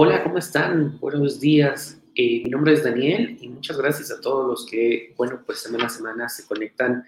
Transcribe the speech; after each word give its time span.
Hola, 0.00 0.22
¿cómo 0.22 0.38
están? 0.38 0.96
Buenos 1.00 1.40
días. 1.40 2.00
Eh, 2.14 2.42
mi 2.44 2.50
nombre 2.50 2.72
es 2.72 2.84
Daniel 2.84 3.36
y 3.40 3.48
muchas 3.48 3.76
gracias 3.78 4.12
a 4.12 4.20
todos 4.20 4.46
los 4.46 4.64
que, 4.64 5.12
bueno, 5.16 5.42
pues 5.44 5.58
semana 5.58 5.86
a 5.86 5.88
semana 5.88 6.28
se 6.28 6.46
conectan 6.46 7.04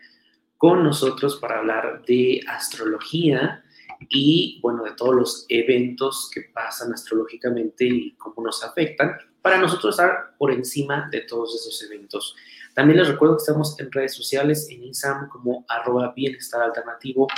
con 0.56 0.82
nosotros 0.82 1.36
para 1.36 1.58
hablar 1.58 2.02
de 2.04 2.40
astrología 2.48 3.62
y, 4.08 4.58
bueno, 4.60 4.82
de 4.82 4.90
todos 4.92 5.14
los 5.14 5.46
eventos 5.48 6.30
que 6.34 6.40
pasan 6.52 6.92
astrológicamente 6.92 7.84
y 7.84 8.10
cómo 8.12 8.42
nos 8.42 8.64
afectan, 8.64 9.16
para 9.40 9.58
nosotros 9.58 9.94
estar 9.94 10.34
por 10.36 10.50
encima 10.50 11.08
de 11.12 11.20
todos 11.20 11.54
esos 11.54 11.80
eventos. 11.82 12.34
También 12.74 12.98
les 12.98 13.08
recuerdo 13.08 13.36
que 13.36 13.42
estamos 13.42 13.78
en 13.78 13.90
redes 13.90 14.14
sociales, 14.14 14.68
en 14.70 14.84
Instagram 14.84 15.28
como 15.28 15.64
arroba 15.68 16.12
bienestar 16.14 16.62
alternativo, 16.62 17.28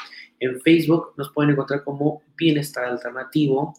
en 0.41 0.61
Facebook 0.61 1.15
nos 1.17 1.33
pueden 1.33 1.53
encontrar 1.53 1.85
como 1.85 2.23
bienestar 2.37 2.85
alternativo, 2.85 3.75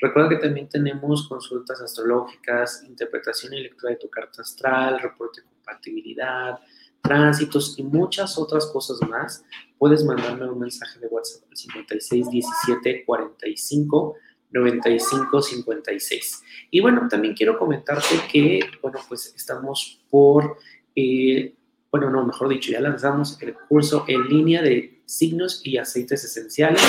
Recuerda 0.00 0.28
que 0.28 0.36
también 0.36 0.68
tenemos 0.68 1.28
consultas 1.28 1.80
astrológicas, 1.80 2.84
interpretación 2.86 3.54
y 3.54 3.62
lectura 3.62 3.92
de 3.92 3.98
tu 3.98 4.10
carta 4.10 4.42
astral, 4.42 5.00
reporte 5.00 5.40
de 5.40 5.46
compatibilidad, 5.46 6.58
tránsitos 7.00 7.78
y 7.78 7.84
muchas 7.84 8.36
otras 8.36 8.66
cosas 8.66 8.98
más. 9.08 9.44
Puedes 9.78 10.04
mandarme 10.04 10.50
un 10.50 10.58
mensaje 10.58 10.98
de 10.98 11.06
WhatsApp 11.06 11.44
al 11.48 11.56
56 11.56 12.28
17 12.28 13.04
45 13.06 14.16
95 14.50 15.42
56. 15.42 16.42
Y 16.70 16.80
bueno, 16.80 17.06
también 17.08 17.34
quiero 17.34 17.58
comentarte 17.58 18.16
que, 18.30 18.60
bueno, 18.82 18.98
pues 19.08 19.32
estamos 19.36 20.02
por, 20.10 20.58
eh, 20.94 21.54
bueno, 21.90 22.10
no, 22.10 22.26
mejor 22.26 22.48
dicho, 22.48 22.72
ya 22.72 22.80
lanzamos 22.80 23.40
el 23.40 23.54
curso 23.54 24.04
en 24.08 24.28
línea 24.28 24.62
de 24.62 25.02
signos 25.06 25.60
y 25.64 25.78
aceites 25.78 26.24
esenciales. 26.24 26.82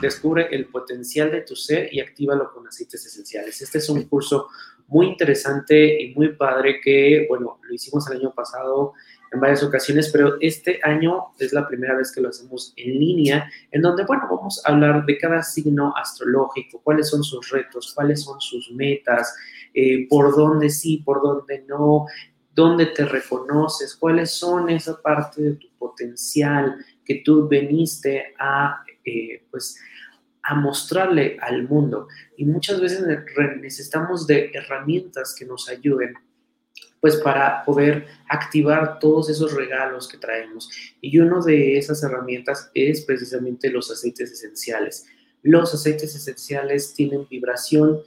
Descubre 0.00 0.48
el 0.50 0.66
potencial 0.66 1.30
de 1.30 1.42
tu 1.42 1.54
ser 1.54 1.92
y 1.92 2.00
actívalo 2.00 2.52
con 2.52 2.66
aceites 2.66 3.06
esenciales. 3.06 3.62
Este 3.62 3.78
es 3.78 3.88
un 3.88 4.02
curso 4.04 4.48
muy 4.88 5.06
interesante 5.06 6.02
y 6.02 6.14
muy 6.14 6.30
padre 6.34 6.80
que, 6.82 7.26
bueno, 7.28 7.60
lo 7.62 7.74
hicimos 7.74 8.10
el 8.10 8.18
año 8.18 8.32
pasado 8.34 8.94
en 9.30 9.40
varias 9.40 9.62
ocasiones, 9.62 10.10
pero 10.10 10.36
este 10.40 10.80
año 10.82 11.26
es 11.38 11.52
la 11.52 11.68
primera 11.68 11.94
vez 11.94 12.10
que 12.10 12.20
lo 12.20 12.30
hacemos 12.30 12.72
en 12.76 12.98
línea, 12.98 13.50
en 13.70 13.82
donde, 13.82 14.04
bueno, 14.06 14.24
vamos 14.30 14.62
a 14.64 14.72
hablar 14.72 15.04
de 15.04 15.18
cada 15.18 15.42
signo 15.42 15.94
astrológico, 15.96 16.80
cuáles 16.82 17.08
son 17.10 17.22
sus 17.22 17.50
retos, 17.50 17.92
cuáles 17.94 18.22
son 18.22 18.40
sus 18.40 18.72
metas, 18.72 19.36
eh, 19.74 20.08
por 20.08 20.34
dónde 20.34 20.70
sí, 20.70 20.98
por 21.04 21.22
dónde 21.22 21.64
no, 21.68 22.06
dónde 22.58 22.86
te 22.86 23.04
reconoces, 23.04 23.94
cuáles 23.94 24.32
son 24.32 24.68
esa 24.68 25.00
parte 25.00 25.40
de 25.40 25.52
tu 25.52 25.68
potencial, 25.78 26.84
que 27.04 27.22
tú 27.24 27.46
veniste 27.46 28.34
a, 28.36 28.82
eh, 29.04 29.44
pues, 29.48 29.78
a 30.42 30.56
mostrarle 30.56 31.36
al 31.40 31.68
mundo. 31.68 32.08
Y 32.36 32.44
muchas 32.44 32.80
veces 32.80 33.06
necesitamos 33.60 34.26
de 34.26 34.50
herramientas 34.52 35.36
que 35.38 35.44
nos 35.44 35.68
ayuden 35.68 36.14
pues 37.00 37.14
para 37.18 37.64
poder 37.64 38.08
activar 38.28 38.98
todos 38.98 39.30
esos 39.30 39.54
regalos 39.54 40.08
que 40.08 40.18
traemos. 40.18 40.68
Y 41.00 41.16
una 41.20 41.38
de 41.40 41.78
esas 41.78 42.02
herramientas 42.02 42.72
es 42.74 43.02
precisamente 43.02 43.70
los 43.70 43.88
aceites 43.88 44.32
esenciales. 44.32 45.06
Los 45.44 45.72
aceites 45.72 46.12
esenciales 46.16 46.92
tienen 46.92 47.28
vibración 47.28 48.00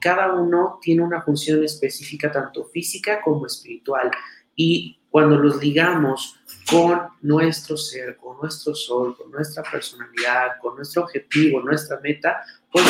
cada 0.00 0.32
uno 0.34 0.78
tiene 0.80 1.02
una 1.02 1.22
función 1.22 1.62
específica, 1.64 2.30
tanto 2.30 2.64
física 2.66 3.20
como 3.22 3.46
espiritual. 3.46 4.10
Y 4.54 4.98
cuando 5.10 5.36
los 5.36 5.62
ligamos 5.62 6.38
con 6.70 7.00
nuestro 7.22 7.76
ser, 7.76 8.16
con 8.16 8.36
nuestro 8.38 8.74
sol, 8.74 9.16
con 9.16 9.30
nuestra 9.30 9.62
personalidad, 9.62 10.58
con 10.60 10.76
nuestro 10.76 11.04
objetivo, 11.04 11.60
nuestra 11.60 11.98
meta, 12.00 12.42
pues 12.70 12.84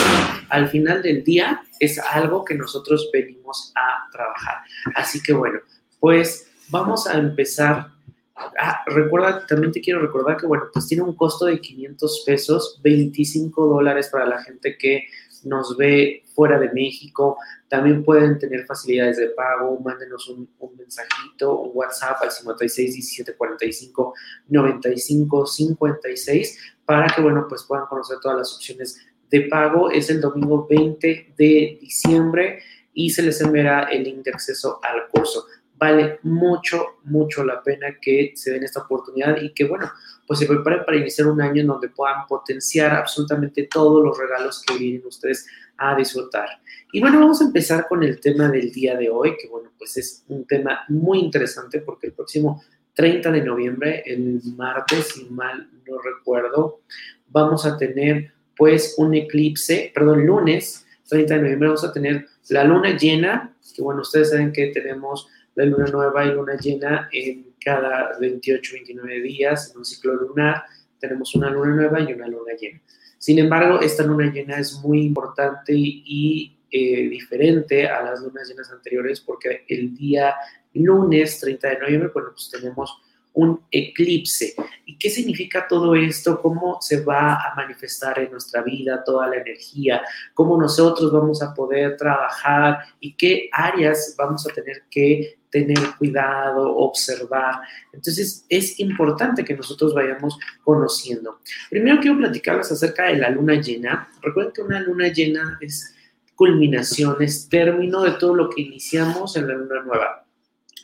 al 0.49 0.69
final 0.69 1.03
del 1.03 1.23
día 1.23 1.63
es 1.79 1.99
algo 1.99 2.45
que 2.45 2.55
nosotros 2.55 3.09
venimos 3.13 3.73
a 3.77 4.11
trabajar. 4.11 4.59
Así 4.95 5.23
que 5.23 5.33
bueno, 5.33 5.61
pues 6.01 6.51
vamos 6.69 7.07
a 7.07 7.19
empezar. 7.19 7.89
Ah, 8.37 8.83
recuerda, 8.87 9.47
también 9.47 9.73
te 9.73 9.81
quiero 9.81 10.01
recordar 10.01 10.37
que, 10.37 10.47
bueno, 10.47 10.67
pues 10.73 10.87
tiene 10.87 11.03
un 11.03 11.17
costo 11.17 11.47
de 11.47 11.61
500 11.61 12.23
pesos, 12.25 12.81
25 12.83 13.67
dólares 13.67 14.09
para 14.13 14.27
la 14.27 14.43
gente 14.43 14.77
que 14.79 15.07
nos 15.45 15.77
ve 15.77 16.25
fuera 16.35 16.59
de 16.59 16.71
México, 16.73 17.37
también 17.69 18.05
pueden 18.05 18.39
tener 18.39 18.65
facilidades 18.67 19.17
de 19.17 19.29
pago, 19.31 19.79
mándenos 19.81 20.29
un, 20.29 20.49
mensajito, 20.77 21.61
un 21.61 21.71
WhatsApp 21.75 22.23
al 22.23 22.31
56 22.31 22.95
17 22.95 23.37
45 23.37 24.15
95 24.49 25.47
56 25.47 26.59
para 26.85 27.07
que, 27.15 27.21
bueno, 27.21 27.47
pues 27.49 27.65
puedan 27.65 27.87
conocer 27.87 28.19
todas 28.23 28.39
las 28.39 28.55
opciones 28.55 29.05
de 29.31 29.43
pago. 29.43 29.91
Es 29.91 30.11
el 30.11 30.21
domingo 30.21 30.67
20 30.69 31.35
de 31.37 31.79
diciembre 31.81 32.61
y 32.95 33.11
se 33.11 33.23
les 33.23 33.41
enviará 33.41 33.85
el 33.85 34.05
link 34.05 34.25
de 34.25 34.31
acceso 34.31 34.81
al 34.83 35.09
curso. 35.09 35.45
Vale 35.79 36.19
mucho, 36.23 36.99
mucho 37.05 37.45
la 37.45 37.63
pena 37.63 37.97
que 38.01 38.33
se 38.35 38.53
den 38.53 38.65
esta 38.65 38.81
oportunidad 38.81 39.41
y 39.41 39.53
que, 39.53 39.65
bueno, 39.65 39.91
pues 40.27 40.41
se 40.41 40.47
preparen 40.47 40.85
para 40.85 40.97
iniciar 40.97 41.29
un 41.29 41.41
año 41.41 41.61
en 41.61 41.69
donde 41.69 41.89
puedan 41.89 42.27
potenciar 42.27 42.93
absolutamente 42.93 43.69
todos 43.71 44.03
los 44.05 44.19
regalos 44.19 44.63
que 44.67 44.77
vienen 44.77 45.07
ustedes 45.07 45.47
a 45.77 45.95
disfrutar. 45.95 46.49
Y 46.93 47.01
bueno, 47.01 47.21
vamos 47.21 47.41
a 47.41 47.45
empezar 47.45 47.87
con 47.89 48.03
el 48.03 48.19
tema 48.21 48.49
del 48.49 48.73
día 48.73 48.97
de 48.97 49.09
hoy, 49.09 49.37
que 49.41 49.47
bueno, 49.49 49.71
pues 49.79 49.97
es 49.97 50.25
un 50.29 50.45
tema 50.47 50.81
muy 50.89 51.21
interesante 51.21 51.81
porque 51.81 52.09
el 52.09 52.13
próximo 52.13 52.63
30 52.95 53.31
de 53.31 53.43
noviembre, 53.43 54.03
el 54.05 54.41
martes, 54.57 55.09
si 55.09 55.27
mal 55.27 55.71
no 55.87 55.99
recuerdo, 56.01 56.81
vamos 57.29 57.65
a 57.65 57.77
tener 57.77 58.33
pues 58.57 58.97
un 58.99 59.15
eclipse, 59.15 59.93
perdón, 59.95 60.27
lunes 60.27 60.85
30 61.09 61.35
de 61.35 61.41
noviembre 61.41 61.69
vamos 61.69 61.85
a 61.85 61.93
tener 61.93 62.27
la 62.51 62.65
luna 62.65 62.97
llena, 62.97 63.55
que 63.75 63.83
bueno, 63.83 64.03
ustedes 64.03 64.31
saben 64.31 64.53
que 64.53 64.69
tenemos 64.69 65.29
la 65.59 65.65
luna 65.65 65.87
nueva 65.87 66.25
y 66.25 66.33
luna 66.33 66.57
llena 66.57 67.09
en 67.11 67.55
cada 67.61 68.17
28, 68.21 68.75
29 68.75 69.21
días 69.23 69.73
en 69.73 69.79
un 69.79 69.85
ciclo 69.85 70.15
lunar, 70.15 70.63
tenemos 71.01 71.35
una 71.35 71.51
luna 71.51 71.75
nueva 71.75 72.01
y 72.01 72.13
una 72.13 72.29
luna 72.29 72.53
llena. 72.57 72.81
Sin 73.19 73.41
embargo, 73.41 73.81
esta 73.81 74.05
luna 74.05 74.33
llena 74.33 74.61
es 74.61 74.75
muy 74.85 75.03
importante 75.03 75.73
y, 75.75 76.57
eh, 76.71 77.09
diferente 77.09 77.89
a 77.89 78.05
las 78.05 78.21
lunas 78.21 78.49
llenas 78.49 78.71
anteriores 78.71 79.21
porque 79.21 79.65
el 79.67 79.97
día 79.97 80.37
lunes 80.75 81.41
30 81.41 81.69
de 81.71 81.79
noviembre, 81.81 82.11
bueno, 82.15 82.29
pues 82.31 82.51
tenemos 82.53 83.03
un 83.39 83.61
eclipse. 83.71 84.55
¿Y 84.85 84.99
qué 84.99 85.11
significa 85.11 85.67
todo 85.69 85.95
esto? 85.95 86.41
¿Cómo 86.41 86.79
se 86.81 87.05
va 87.05 87.35
a 87.35 87.55
manifestar 87.55 88.19
en 88.19 88.33
nuestra 88.33 88.63
vida 88.63 89.05
toda 89.05 89.29
la 89.29 89.37
energía? 89.37 90.03
¿Cómo 90.35 90.61
nosotros 90.61 91.13
vamos 91.13 91.41
a 91.41 91.55
poder 91.55 91.97
trabajar? 91.97 92.81
¿Y 92.99 93.15
qué 93.15 93.49
áreas 93.53 94.17
vamos 94.19 94.45
a 94.45 94.53
tener 94.53 94.83
que 94.91 95.39
tener 95.51 95.79
cuidado, 95.99 96.77
observar? 96.79 97.61
Entonces 97.93 98.45
es 98.49 98.81
importante 98.81 99.45
que 99.45 99.55
nosotros 99.55 99.95
vayamos 99.95 100.37
conociendo. 100.65 101.39
Primero 101.71 102.01
quiero 102.01 102.19
platicarles 102.19 102.73
acerca 102.73 103.05
de 103.05 103.19
la 103.19 103.31
luna 103.31 103.55
llena. 103.61 104.11
Recuerden 104.21 104.53
que 104.53 104.63
una 104.63 104.81
luna 104.81 105.09
llena 105.09 105.59
es 105.61 105.95
culminación, 106.35 107.17
es 107.21 107.49
término 107.49 108.03
de 108.03 108.13
todo 108.13 108.35
lo 108.35 108.51
que 108.51 108.63
iniciamos 108.63 109.37
en 109.37 109.47
la 109.47 109.55
luna 109.55 109.83
nueva. 109.85 110.25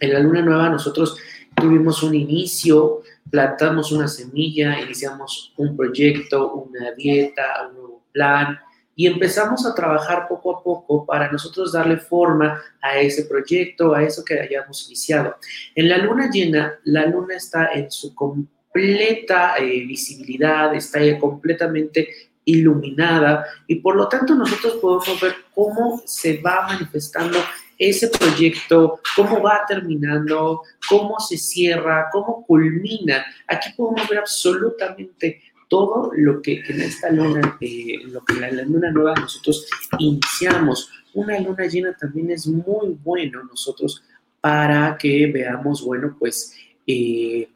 En 0.01 0.13
la 0.13 0.21
luna 0.21 0.43
nueva 0.43 0.69
nosotros 0.69 1.17
tuvimos 1.65 2.03
un 2.03 2.15
inicio, 2.15 3.01
plantamos 3.31 3.91
una 3.91 4.07
semilla, 4.07 4.79
iniciamos 4.81 5.55
un 5.57 5.75
proyecto, 5.75 6.53
una 6.53 6.93
dieta, 6.93 7.69
un 7.69 7.75
nuevo 7.75 8.03
plan 8.13 8.59
y 8.95 9.07
empezamos 9.07 9.65
a 9.65 9.75
trabajar 9.75 10.29
poco 10.29 10.59
a 10.59 10.63
poco 10.63 11.07
para 11.07 11.33
nosotros 11.33 11.73
darle 11.73 11.97
forma 11.97 12.61
a 12.83 12.99
ese 12.99 13.25
proyecto, 13.25 13.95
a 13.95 14.03
eso 14.03 14.23
que 14.23 14.39
hayamos 14.39 14.87
iniciado. 14.87 15.37
En 15.75 15.89
la 15.89 15.97
luna 15.97 16.31
llena, 16.31 16.79
la 16.85 17.07
luna 17.07 17.35
está 17.37 17.73
en 17.73 17.91
su 17.91 18.15
completa 18.15 19.57
eh, 19.57 19.87
visibilidad, 19.87 20.75
está 20.75 21.01
completamente 21.19 22.09
iluminada 22.45 23.47
y 23.67 23.77
por 23.77 23.97
lo 23.97 24.07
tanto 24.07 24.35
nosotros 24.35 24.75
podemos 24.75 25.19
ver 25.19 25.35
cómo 25.55 26.03
se 26.05 26.43
va 26.43 26.67
manifestando 26.69 27.39
ese 27.79 28.09
proyecto, 28.09 29.01
cómo 29.17 29.43
va 29.43 29.63
terminando, 29.67 30.63
cómo 30.89 31.19
se 31.21 31.37
cierra, 31.37 32.09
cómo 32.13 32.45
culmina. 32.47 33.25
Aquí 33.47 33.71
podemos 33.77 34.09
ver 34.09 34.19
absolutamente 34.19 35.43
todo 35.69 36.11
lo 36.15 36.41
que 36.41 36.63
en 36.69 36.81
esta 36.83 37.11
luna, 37.11 37.57
eh, 37.61 37.99
lo 38.07 38.25
que 38.25 38.35
en 38.35 38.57
la 38.57 38.63
luna 38.63 38.91
nueva 38.91 39.15
nosotros 39.15 39.67
iniciamos. 39.99 40.91
Una 41.15 41.39
luna 41.41 41.67
llena 41.67 41.97
también 41.97 42.31
es 42.31 42.47
muy 42.47 42.97
bueno 43.03 43.43
nosotros 43.45 44.03
para 44.41 44.97
que 44.99 45.27
veamos, 45.33 45.83
bueno, 45.85 46.17
pues, 46.19 46.55
eh, 46.87 47.49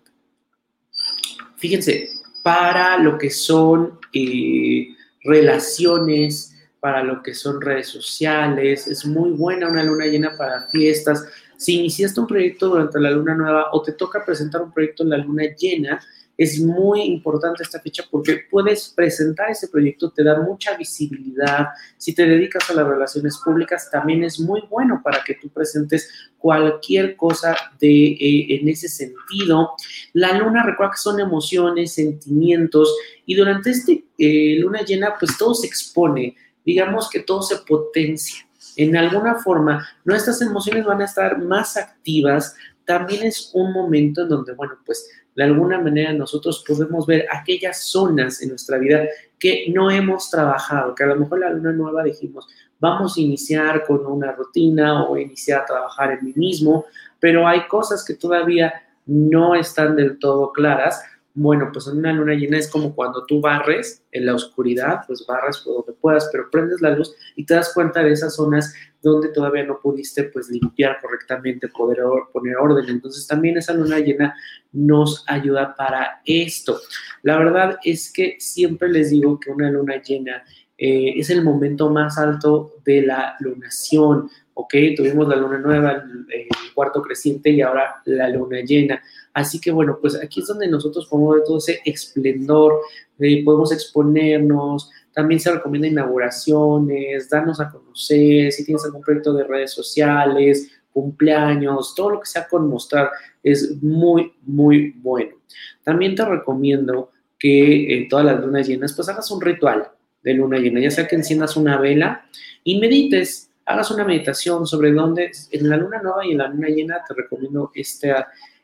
fíjense, 1.56 2.10
para 2.42 2.98
lo 2.98 3.18
que 3.18 3.30
son 3.30 3.98
eh, 4.12 4.88
relaciones, 5.22 6.56
para 6.80 7.02
lo 7.02 7.22
que 7.22 7.34
son 7.34 7.60
redes 7.60 7.88
sociales, 7.88 8.86
es 8.86 9.04
muy 9.04 9.30
buena 9.30 9.68
una 9.68 9.82
luna 9.82 10.06
llena 10.06 10.36
para 10.36 10.68
fiestas. 10.68 11.26
Si 11.56 11.78
iniciaste 11.78 12.20
un 12.20 12.26
proyecto 12.26 12.68
durante 12.68 13.00
la 13.00 13.10
luna 13.10 13.34
nueva 13.34 13.66
o 13.72 13.82
te 13.82 13.92
toca 13.92 14.24
presentar 14.24 14.62
un 14.62 14.72
proyecto 14.72 15.02
en 15.02 15.10
la 15.10 15.18
luna 15.18 15.44
llena, 15.56 16.00
es 16.38 16.60
muy 16.60 17.02
importante 17.02 17.64
esta 17.64 17.80
fecha 17.80 18.04
porque 18.08 18.44
puedes 18.48 18.90
presentar 18.90 19.50
ese 19.50 19.66
proyecto, 19.66 20.12
te 20.12 20.22
da 20.22 20.40
mucha 20.40 20.76
visibilidad. 20.76 21.66
Si 21.96 22.14
te 22.14 22.24
dedicas 22.26 22.70
a 22.70 22.74
las 22.74 22.86
relaciones 22.86 23.36
públicas, 23.44 23.90
también 23.90 24.22
es 24.22 24.38
muy 24.38 24.62
bueno 24.70 25.00
para 25.02 25.24
que 25.24 25.34
tú 25.34 25.48
presentes 25.48 26.08
cualquier 26.38 27.16
cosa 27.16 27.56
de, 27.80 28.12
eh, 28.12 28.60
en 28.60 28.68
ese 28.68 28.88
sentido. 28.88 29.72
La 30.12 30.38
luna, 30.38 30.62
recuerda 30.62 30.92
que 30.92 31.00
son 31.00 31.18
emociones, 31.18 31.94
sentimientos, 31.94 32.94
y 33.26 33.34
durante 33.34 33.70
este 33.70 34.04
eh, 34.16 34.58
luna 34.60 34.82
llena, 34.82 35.14
pues 35.18 35.36
todo 35.36 35.56
se 35.56 35.66
expone, 35.66 36.36
digamos 36.68 37.08
que 37.08 37.20
todo 37.20 37.40
se 37.40 37.56
potencia. 37.66 38.46
En 38.76 38.94
alguna 38.94 39.36
forma, 39.36 39.88
nuestras 40.04 40.42
emociones 40.42 40.84
van 40.84 41.00
a 41.00 41.06
estar 41.06 41.38
más 41.38 41.78
activas. 41.78 42.54
También 42.84 43.22
es 43.22 43.50
un 43.54 43.72
momento 43.72 44.22
en 44.22 44.28
donde, 44.28 44.52
bueno, 44.52 44.74
pues 44.84 45.08
de 45.34 45.44
alguna 45.44 45.80
manera 45.80 46.12
nosotros 46.12 46.62
podemos 46.68 47.06
ver 47.06 47.26
aquellas 47.32 47.84
zonas 47.84 48.42
en 48.42 48.50
nuestra 48.50 48.76
vida 48.76 49.04
que 49.38 49.66
no 49.72 49.90
hemos 49.90 50.28
trabajado, 50.28 50.94
que 50.94 51.04
a 51.04 51.06
lo 51.06 51.16
mejor 51.16 51.38
la 51.40 51.48
luna 51.48 51.72
nueva 51.72 52.02
dijimos, 52.02 52.46
vamos 52.78 53.16
a 53.16 53.20
iniciar 53.22 53.86
con 53.86 54.04
una 54.04 54.32
rutina 54.32 55.04
o 55.04 55.16
iniciar 55.16 55.62
a 55.62 55.66
trabajar 55.66 56.12
en 56.12 56.24
mí 56.26 56.32
mismo, 56.36 56.84
pero 57.18 57.48
hay 57.48 57.66
cosas 57.66 58.04
que 58.04 58.12
todavía 58.12 58.74
no 59.06 59.54
están 59.54 59.96
del 59.96 60.18
todo 60.18 60.52
claras 60.52 61.02
bueno, 61.34 61.70
pues 61.72 61.86
en 61.86 61.98
una 61.98 62.12
luna 62.12 62.34
llena 62.34 62.58
es 62.58 62.68
como 62.68 62.94
cuando 62.94 63.24
tú 63.24 63.40
barres 63.40 64.02
en 64.10 64.26
la 64.26 64.34
oscuridad, 64.34 65.02
pues 65.06 65.24
barres 65.26 65.58
por 65.58 65.74
donde 65.74 65.92
puedas, 65.92 66.28
pero 66.32 66.50
prendes 66.50 66.80
la 66.80 66.90
luz 66.90 67.14
y 67.36 67.46
te 67.46 67.54
das 67.54 67.72
cuenta 67.72 68.02
de 68.02 68.12
esas 68.12 68.34
zonas 68.34 68.74
donde 69.02 69.28
todavía 69.28 69.64
no 69.64 69.78
pudiste 69.80 70.24
pues 70.24 70.48
limpiar 70.50 70.98
correctamente, 71.00 71.68
poder 71.68 71.98
poner 72.32 72.56
orden. 72.56 72.88
Entonces 72.88 73.26
también 73.26 73.56
esa 73.56 73.72
luna 73.72 74.00
llena 74.00 74.34
nos 74.72 75.24
ayuda 75.28 75.74
para 75.76 76.20
esto. 76.24 76.80
La 77.22 77.38
verdad 77.38 77.78
es 77.84 78.12
que 78.12 78.36
siempre 78.40 78.88
les 78.88 79.10
digo 79.10 79.38
que 79.38 79.50
una 79.50 79.70
luna 79.70 80.02
llena 80.02 80.42
eh, 80.76 81.14
es 81.18 81.30
el 81.30 81.42
momento 81.42 81.90
más 81.90 82.18
alto 82.18 82.76
de 82.84 83.02
la 83.02 83.36
lunación, 83.40 84.30
¿ok? 84.58 84.74
Tuvimos 84.96 85.28
la 85.28 85.36
luna 85.36 85.58
nueva, 85.58 85.92
el, 85.92 86.48
cuarto 86.74 87.00
creciente 87.00 87.50
y 87.50 87.60
ahora 87.60 88.02
la 88.04 88.28
luna 88.28 88.60
llena. 88.60 89.00
Así 89.32 89.60
que 89.60 89.70
bueno, 89.70 89.98
pues 90.00 90.16
aquí 90.16 90.40
es 90.40 90.48
donde 90.48 90.66
nosotros 90.68 91.06
podemos 91.06 91.36
ver 91.36 91.44
todo 91.44 91.58
ese 91.58 91.80
esplendor, 91.84 92.80
eh, 93.20 93.44
podemos 93.44 93.72
exponernos, 93.72 94.90
también 95.12 95.40
se 95.40 95.52
recomienda 95.52 95.88
inauguraciones, 95.88 97.28
darnos 97.30 97.60
a 97.60 97.70
conocer, 97.70 98.50
si 98.50 98.64
tienes 98.64 98.84
algún 98.84 99.00
proyecto 99.00 99.32
de 99.32 99.44
redes 99.44 99.72
sociales, 99.72 100.70
cumpleaños, 100.92 101.94
todo 101.94 102.10
lo 102.10 102.20
que 102.20 102.26
sea 102.26 102.48
con 102.48 102.68
mostrar 102.68 103.10
es 103.44 103.80
muy, 103.80 104.32
muy 104.42 104.90
bueno. 104.98 105.36
También 105.84 106.16
te 106.16 106.24
recomiendo 106.24 107.10
que 107.38 107.96
en 107.96 108.08
todas 108.08 108.26
las 108.26 108.40
lunas 108.40 108.66
llenas, 108.66 108.92
pues 108.92 109.08
hagas 109.08 109.30
un 109.30 109.40
ritual 109.40 109.88
de 110.22 110.34
luna 110.34 110.58
llena, 110.58 110.80
ya 110.80 110.90
sea 110.90 111.06
que 111.06 111.14
enciendas 111.14 111.56
una 111.56 111.78
vela 111.78 112.24
y 112.64 112.80
medites 112.80 113.47
hagas 113.68 113.90
una 113.90 114.04
meditación 114.04 114.66
sobre 114.66 114.92
dónde, 114.92 115.30
en 115.50 115.68
la 115.68 115.76
luna 115.76 116.00
nueva 116.02 116.26
y 116.26 116.32
en 116.32 116.38
la 116.38 116.48
luna 116.48 116.68
llena 116.68 117.04
te 117.06 117.12
recomiendo 117.12 117.70
este, 117.74 118.14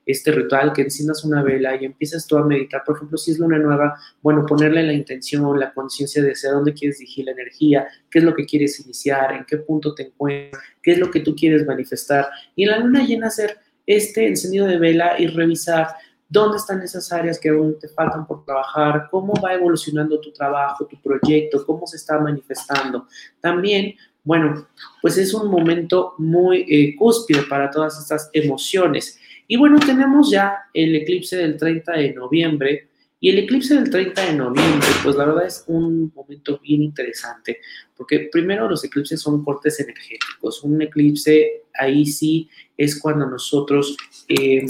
este 0.07 0.33
ritual, 0.33 0.73
que 0.73 0.81
enciendas 0.81 1.25
una 1.25 1.43
vela 1.43 1.77
y 1.77 1.85
empieces 1.85 2.27
tú 2.27 2.39
a 2.39 2.47
meditar. 2.47 2.83
Por 2.85 2.97
ejemplo, 2.97 3.19
si 3.19 3.33
es 3.33 3.39
luna 3.39 3.59
nueva, 3.59 4.01
bueno, 4.23 4.47
ponerle 4.47 4.83
la 4.83 4.95
intención, 4.95 5.61
la 5.61 5.75
conciencia 5.75 6.23
de 6.23 6.33
hacia 6.33 6.53
dónde 6.53 6.73
quieres 6.73 6.99
dirigir 6.99 7.27
la 7.27 7.33
energía, 7.33 7.87
qué 8.11 8.21
es 8.21 8.25
lo 8.25 8.35
que 8.35 8.47
quieres 8.47 8.81
iniciar, 8.81 9.35
en 9.35 9.45
qué 9.45 9.59
punto 9.59 9.95
te 9.95 10.05
encuentras, 10.05 10.63
qué 10.83 10.93
es 10.93 10.99
lo 10.99 11.11
que 11.11 11.21
tú 11.21 11.37
quieres 11.37 11.67
manifestar. 11.67 12.27
Y 12.57 12.65
en 12.65 12.71
la 12.71 12.79
luna 12.79 13.05
llena 13.05 13.27
hacer 13.27 13.59
este 13.87 14.27
encendido 14.27 14.67
de 14.67 14.79
vela 14.79 15.21
y 15.21 15.27
revisar 15.27 15.89
dónde 16.31 16.57
están 16.57 16.81
esas 16.81 17.13
áreas 17.13 17.39
que 17.39 17.51
aún 17.51 17.79
te 17.79 17.89
faltan 17.89 18.27
por 18.27 18.43
trabajar, 18.47 19.09
cómo 19.11 19.35
va 19.35 19.53
evolucionando 19.53 20.19
tu 20.19 20.33
trabajo, 20.33 20.87
tu 20.87 20.99
proyecto, 21.03 21.65
cómo 21.67 21.87
se 21.87 21.99
está 21.99 22.19
manifestando. 22.19 23.07
También 23.41 23.95
bueno, 24.25 24.67
pues 25.03 25.19
es 25.19 25.35
un 25.35 25.51
momento 25.51 26.15
muy 26.17 26.65
eh, 26.69 26.97
cúspide 26.97 27.43
para 27.43 27.71
todas 27.71 28.01
estas 28.01 28.31
emociones. 28.33 29.21
Y 29.47 29.59
bueno, 29.59 29.79
tenemos 29.79 30.31
ya 30.31 30.57
el 30.73 30.97
eclipse 30.97 31.37
del 31.37 31.59
30 31.59 31.93
de 31.93 32.15
noviembre. 32.15 32.89
Y 33.21 33.31
el 33.31 33.39
eclipse 33.39 33.75
del 33.75 33.91
30 33.91 34.27
de 34.27 34.33
noviembre, 34.35 34.89
pues 35.03 35.17
la 35.17 35.27
verdad 35.27 35.47
es 35.47 35.65
un 35.67 36.13
momento 36.15 36.59
bien 36.63 36.83
interesante, 36.83 37.59
porque 37.97 38.29
primero 38.31 38.69
los 38.69 38.85
eclipses 38.85 39.21
son 39.21 39.43
cortes 39.45 39.81
energéticos. 39.81 40.63
Un 40.63 40.81
eclipse 40.83 41.63
ahí 41.79 42.05
sí 42.05 42.49
es 42.77 43.01
cuando 43.01 43.27
nosotros 43.27 43.97
eh, 44.29 44.67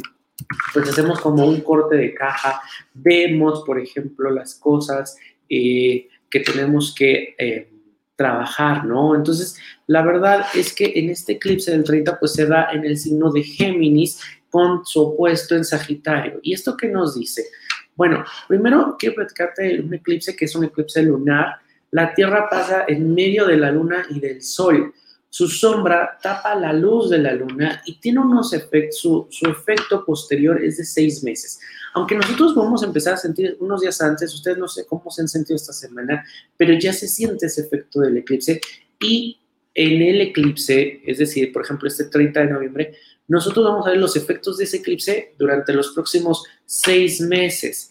pues 0.73 0.89
hacemos 0.89 1.21
como 1.21 1.47
un 1.47 1.61
corte 1.63 1.97
de 1.97 2.15
caja, 2.15 2.61
vemos, 2.93 3.63
por 3.65 3.81
ejemplo, 3.81 4.31
las 4.31 4.57
cosas 4.57 5.17
eh, 5.49 6.09
que 6.31 6.41
tenemos 6.41 6.95
que 6.95 7.35
trabajar, 8.17 8.85
¿no? 8.85 9.15
Entonces, 9.15 9.57
la 9.87 10.03
verdad 10.03 10.47
es 10.55 10.73
que 10.73 10.93
en 10.95 11.11
este 11.11 11.33
eclipse 11.33 11.71
del 11.71 11.85
30, 11.85 12.19
pues 12.19 12.33
se 12.33 12.47
da 12.47 12.69
en 12.73 12.85
el 12.85 12.97
signo 12.97 13.31
de 13.31 13.43
Géminis 13.43 14.21
con 14.51 14.85
su 14.87 15.01
opuesto 15.03 15.57
en 15.57 15.65
Sagitario. 15.65 16.39
¿Y 16.43 16.55
esto 16.55 16.77
qué 16.77 16.89
nos 16.89 17.19
dice? 17.19 17.45
Bueno, 17.97 18.25
primero 18.49 18.97
quiero 18.99 19.17
platicarte 19.17 19.63
de 19.63 19.81
un 19.81 19.95
eclipse 19.95 20.35
que 20.37 20.45
es 20.45 20.55
un 20.55 20.65
eclipse 20.65 21.03
lunar. 21.03 21.57
La 21.91 22.15
Tierra 22.15 22.49
pasa 22.49 22.85
en 22.89 23.15
medio 23.15 23.47
de 23.47 23.57
la 23.57 23.71
Luna 23.71 24.07
y 24.11 24.21
del 24.21 24.43
Sol. 24.43 24.93
Su 25.35 25.49
sombra 25.49 26.17
tapa 26.23 26.55
la 26.55 26.73
luz 26.73 27.11
de 27.11 27.19
la 27.19 27.35
Luna 27.35 27.83
y 27.87 27.97
tiene 27.97 28.21
unos 28.21 28.53
efectos, 28.53 29.01
su, 29.01 29.27
su 29.31 29.51
efecto 29.51 30.05
posterior 30.05 30.63
es 30.63 30.77
de 30.77 30.85
seis 30.85 31.25
meses. 31.25 31.59
Aunque 31.95 32.15
nosotros 32.15 32.55
vamos 32.55 32.85
a 32.85 32.87
empezar 32.87 33.15
a 33.15 33.17
sentir 33.17 33.57
unos 33.59 33.81
días 33.81 34.01
antes, 34.01 34.33
ustedes 34.33 34.59
no 34.59 34.69
sé 34.69 34.87
cómo 34.87 35.11
se 35.11 35.23
han 35.23 35.29
sentido 35.29 35.57
esta 35.57 35.73
semana, 35.73 36.25
pero 36.57 36.75
ya 36.75 36.93
se 36.93 37.09
siente 37.09 37.47
ese 37.47 37.63
efecto 37.63 37.99
del 37.99 38.19
eclipse 38.19 38.61
y 39.01 39.41
en 39.75 40.03
el 40.03 40.21
eclipse, 40.21 41.03
es 41.05 41.19
decir, 41.19 41.53
por 41.53 41.65
ejemplo, 41.65 41.89
este 41.89 42.05
30 42.05 42.39
de 42.39 42.51
noviembre, 42.53 42.95
nosotros 43.27 43.65
vamos 43.65 43.89
a 43.89 43.91
ver 43.91 43.99
los 43.99 44.15
efectos 44.15 44.59
de 44.59 44.65
ese 44.65 44.77
eclipse 44.77 45.35
durante 45.37 45.73
los 45.73 45.89
próximos 45.89 46.45
seis 46.65 47.21
meses. 47.21 47.91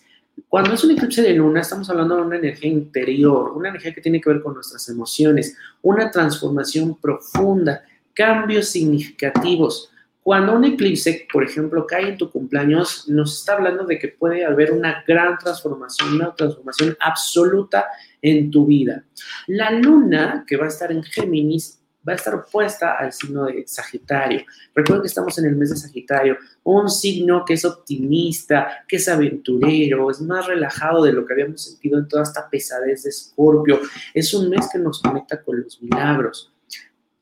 Cuando 0.49 0.73
es 0.73 0.83
un 0.83 0.91
eclipse 0.91 1.21
de 1.21 1.33
luna, 1.33 1.61
estamos 1.61 1.89
hablando 1.89 2.15
de 2.15 2.21
una 2.21 2.37
energía 2.37 2.71
interior, 2.71 3.53
una 3.55 3.69
energía 3.69 3.93
que 3.93 4.01
tiene 4.01 4.21
que 4.21 4.29
ver 4.29 4.41
con 4.41 4.53
nuestras 4.53 4.87
emociones, 4.89 5.57
una 5.81 6.11
transformación 6.11 6.99
profunda, 6.99 7.83
cambios 8.13 8.67
significativos. 8.67 9.91
Cuando 10.21 10.55
un 10.55 10.63
eclipse, 10.63 11.27
por 11.31 11.43
ejemplo, 11.43 11.85
cae 11.85 12.09
en 12.09 12.17
tu 12.17 12.31
cumpleaños, 12.31 13.09
nos 13.09 13.39
está 13.39 13.53
hablando 13.53 13.85
de 13.85 13.99
que 13.99 14.07
puede 14.07 14.45
haber 14.45 14.71
una 14.71 15.03
gran 15.05 15.37
transformación, 15.37 16.15
una 16.15 16.33
transformación 16.33 16.95
absoluta 16.99 17.87
en 18.21 18.49
tu 18.49 18.65
vida. 18.65 19.03
La 19.47 19.71
luna, 19.71 20.45
que 20.47 20.55
va 20.55 20.65
a 20.65 20.69
estar 20.69 20.91
en 20.91 21.03
Géminis, 21.03 21.82
va 22.07 22.13
a 22.13 22.15
estar 22.15 22.35
opuesta 22.35 22.97
al 22.97 23.13
signo 23.13 23.45
de 23.45 23.63
Sagitario. 23.67 24.43
Recuerden 24.73 25.01
que 25.01 25.07
estamos 25.07 25.37
en 25.37 25.45
el 25.45 25.55
mes 25.55 25.69
de 25.69 25.77
Sagitario, 25.77 26.37
un 26.63 26.89
signo 26.89 27.43
que 27.45 27.53
es 27.53 27.65
optimista, 27.65 28.83
que 28.87 28.97
es 28.97 29.07
aventurero, 29.07 30.11
es 30.11 30.21
más 30.21 30.47
relajado 30.47 31.03
de 31.03 31.13
lo 31.13 31.25
que 31.25 31.33
habíamos 31.33 31.63
sentido 31.63 31.99
en 31.99 32.07
toda 32.07 32.23
esta 32.23 32.49
pesadez 32.49 33.03
de 33.03 33.09
Escorpio. 33.09 33.79
Es 34.13 34.33
un 34.33 34.49
mes 34.49 34.69
que 34.71 34.79
nos 34.79 35.01
conecta 35.01 35.41
con 35.41 35.61
los 35.61 35.81
milagros. 35.81 36.51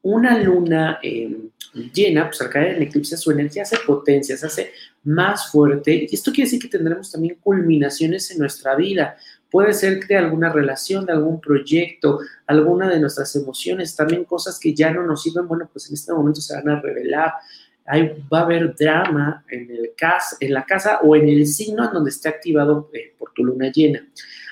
Una 0.04 0.38
luna 0.40 1.00
eh, 1.04 1.38
llena, 1.94 2.26
pues 2.28 2.42
al 2.42 2.50
caer 2.50 2.78
en 2.78 2.84
eclipse, 2.84 3.16
su 3.18 3.32
energía 3.32 3.66
se 3.66 3.78
potencia, 3.78 4.36
se 4.36 4.48
hace 4.48 4.72
más 5.04 5.52
fuerte. 5.52 6.08
Y 6.10 6.16
esto 6.16 6.32
quiere 6.32 6.48
decir 6.48 6.62
que 6.62 6.68
tendremos 6.68 7.12
también 7.12 7.38
culminaciones 7.40 8.32
en 8.32 8.40
nuestra 8.40 8.76
vida. 8.76 9.16
Puede 9.52 9.74
ser 9.74 10.08
de 10.08 10.18
alguna 10.18 10.52
relación, 10.52 11.06
de 11.06 11.12
algún 11.12 11.42
proyecto, 11.42 12.20
alguna 12.48 12.90
de 12.90 13.00
nuestras 13.00 13.36
emociones, 13.36 13.96
también 13.96 14.24
cosas 14.24 14.58
que 14.58 14.74
ya 14.74 14.92
no 14.92 15.06
nos 15.06 15.22
sirven, 15.22 15.48
bueno, 15.48 15.70
pues 15.72 15.90
en 15.90 15.96
este 15.96 16.14
momento 16.14 16.40
se 16.42 16.56
van 16.56 16.70
a 16.70 16.82
revelar. 16.82 17.34
Ahí 17.86 18.14
va 18.32 18.40
a 18.40 18.44
haber 18.44 18.74
drama 18.76 19.44
en, 19.50 19.70
el 19.70 19.92
cas 19.98 20.38
en 20.40 20.54
la 20.54 20.66
casa 20.66 21.00
o 21.04 21.16
en 21.16 21.28
el 21.28 21.46
signo 21.46 21.86
en 21.86 21.94
donde 21.94 22.12
esté 22.12 22.30
activado 22.30 22.90
eh, 22.94 23.14
por 23.20 23.34
tu 23.34 23.44
luna 23.44 23.70
llena. 23.72 24.08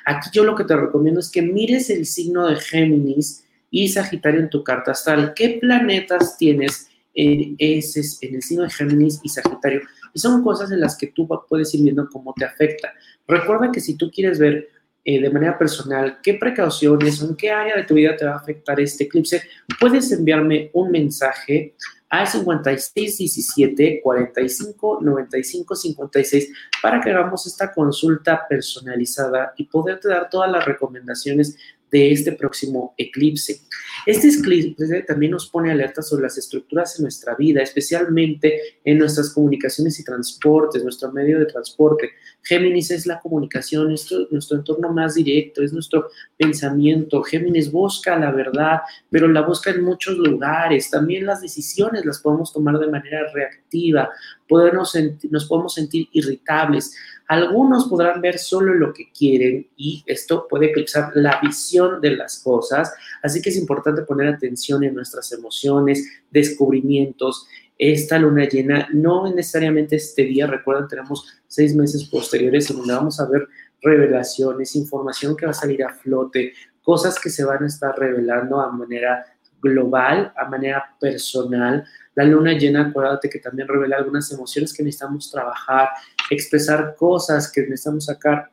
Aquí 0.06 0.30
yo 0.34 0.44
lo 0.44 0.56
que 0.56 0.66
te 0.66 0.76
recomiendo 0.76 1.20
es 1.20 1.32
que 1.32 1.42
mires 1.42 1.90
el 1.90 2.06
signo 2.06 2.48
de 2.48 2.58
Géminis 2.58 3.46
y 3.72 3.88
Sagitario 3.88 4.42
en 4.42 4.50
tu 4.50 4.64
carta 4.64 4.92
astral. 4.92 5.34
¿Qué 5.34 5.60
planetas 5.62 6.38
tienes 6.38 6.90
en, 7.14 7.56
ese, 7.58 8.02
en 8.26 8.36
el 8.36 8.42
signo 8.42 8.64
de 8.64 8.70
Géminis 8.70 9.20
y 9.24 9.30
Sagitario. 9.30 9.82
Y 10.14 10.20
son 10.20 10.44
cosas 10.44 10.72
en 10.72 10.80
las 10.80 10.98
que 10.98 11.08
tú 11.08 11.28
puedes 11.48 11.74
ir 11.74 11.84
viendo 11.84 12.08
cómo 12.10 12.34
te 12.36 12.46
afecta. 12.46 12.94
Recuerda 13.28 13.72
que 13.72 13.82
si 13.82 13.96
tú 13.96 14.10
quieres 14.10 14.40
ver 14.40 14.70
eh, 15.04 15.22
de 15.22 15.30
manera 15.30 15.58
personal 15.58 16.20
qué 16.22 16.34
precauciones 16.36 17.22
en 17.22 17.36
qué 17.36 17.52
área 17.52 17.76
de 17.76 17.84
tu 17.84 17.94
vida 17.94 18.16
te 18.16 18.26
va 18.26 18.34
a 18.34 18.38
afectar 18.38 18.80
este 18.80 19.06
eclipse, 19.06 19.42
puedes 19.80 20.12
enviarme 20.12 20.70
un 20.74 20.92
mensaje 20.92 21.76
al 22.10 22.28
5617 22.28 24.02
45 24.04 25.00
95 25.02 25.76
56 25.76 26.52
para 26.82 27.00
que 27.00 27.12
hagamos 27.12 27.46
esta 27.46 27.72
consulta 27.72 28.46
personalizada 28.50 29.54
y 29.58 29.66
poderte 29.66 30.10
dar 30.10 30.30
todas 30.30 30.52
las 30.52 30.66
recomendaciones 30.66 31.58
de 31.92 32.12
este 32.12 32.32
próximo 32.34 32.94
eclipse. 32.98 33.62
Este 34.06 34.30
eclipse 34.30 35.02
también 35.04 35.32
nos 35.32 35.50
pone 35.50 35.72
alerta 35.72 36.02
sobre 36.02 36.24
las 36.24 36.38
estructuras 36.38 36.98
en 36.98 37.04
nuestra 37.04 37.36
vida, 37.36 37.62
especialmente 37.62 38.60
en 38.84 38.98
nuestras 38.98 39.32
comunicaciones 39.32 40.00
y 40.00 40.04
transportes, 40.04 40.84
nuestro 40.84 41.12
medio 41.12 41.40
de 41.40 41.46
transporte. 41.46 42.12
Géminis 42.42 42.92
es 42.92 43.06
la 43.06 43.20
comunicación, 43.20 43.90
nuestro, 43.90 44.28
nuestro 44.32 44.58
entorno 44.58 44.92
más 44.92 45.16
directo, 45.16 45.62
es 45.62 45.74
nuestro 45.74 46.10
pensamiento. 46.38 47.22
Géminis 47.24 47.72
busca 47.72 48.18
la 48.18 48.32
verdad, 48.32 48.80
pero 49.10 49.28
la 49.28 49.42
busca 49.42 49.72
en 49.72 49.84
muchos 49.84 50.18
lugares. 50.18 50.90
También 50.90 51.26
las 51.26 51.42
decisiones 51.42 52.06
las 52.06 52.20
podemos 52.20 52.54
tomar 52.54 52.80
de 52.80 52.88
manera 52.88 53.32
reactiva, 53.34 54.10
podemos 54.48 54.94
nos 55.30 55.46
podemos 55.46 55.74
sentir 55.74 56.08
irritables. 56.12 56.96
Algunos 57.28 57.88
podrán 57.88 58.22
ver 58.22 58.40
solo 58.40 58.74
lo 58.74 58.92
que 58.92 59.12
quieren 59.12 59.68
y 59.78 60.04
esto 60.08 60.48
puede 60.50 60.72
eclipsar 60.72 61.12
la 61.14 61.40
visión 61.40 62.02
de 62.02 62.16
las 62.16 62.40
cosas, 62.40 62.92
así 63.22 63.40
que 63.40 63.52
es 63.52 63.58
importante 63.90 64.08
poner 64.08 64.28
atención 64.28 64.84
en 64.84 64.96
nuestras 64.96 65.32
emociones, 65.32 66.24
descubrimientos. 66.30 67.48
Esta 67.78 68.18
luna 68.18 68.48
llena 68.48 68.88
no 68.92 69.34
necesariamente 69.34 69.96
este 69.96 70.24
día, 70.24 70.48
recuerden, 70.48 70.88
tenemos 70.88 71.26
seis 71.48 71.76
meses 71.76 72.06
posteriores 72.06 72.70
en 72.70 72.78
donde 72.78 72.94
vamos 72.94 73.20
a 73.20 73.26
ver 73.26 73.48
revelaciones, 73.82 74.76
información 74.76 75.36
que 75.36 75.46
va 75.46 75.52
a 75.52 75.56
salir 75.56 75.84
a 75.84 75.94
flote, 75.94 76.54
cosas 76.82 77.18
que 77.20 77.30
se 77.30 77.46
van 77.46 77.64
a 77.64 77.68
estar 77.68 77.98
revelando 77.98 78.60
a 78.60 78.72
manera 78.72 79.26
global, 79.62 80.34
a 80.36 80.46
manera 80.50 80.84
personal, 81.00 81.86
la 82.16 82.24
luna 82.26 82.54
llena, 82.54 82.88
acuérdate 82.88 83.30
que 83.30 83.40
también 83.40 83.68
revela 83.68 83.98
algunas 83.98 84.32
emociones 84.32 84.74
que 84.74 84.84
necesitamos 84.84 85.32
trabajar, 85.32 85.90
expresar 86.30 86.96
cosas 86.98 87.52
que 87.52 87.62
necesitamos 87.62 88.06
sacar 88.06 88.52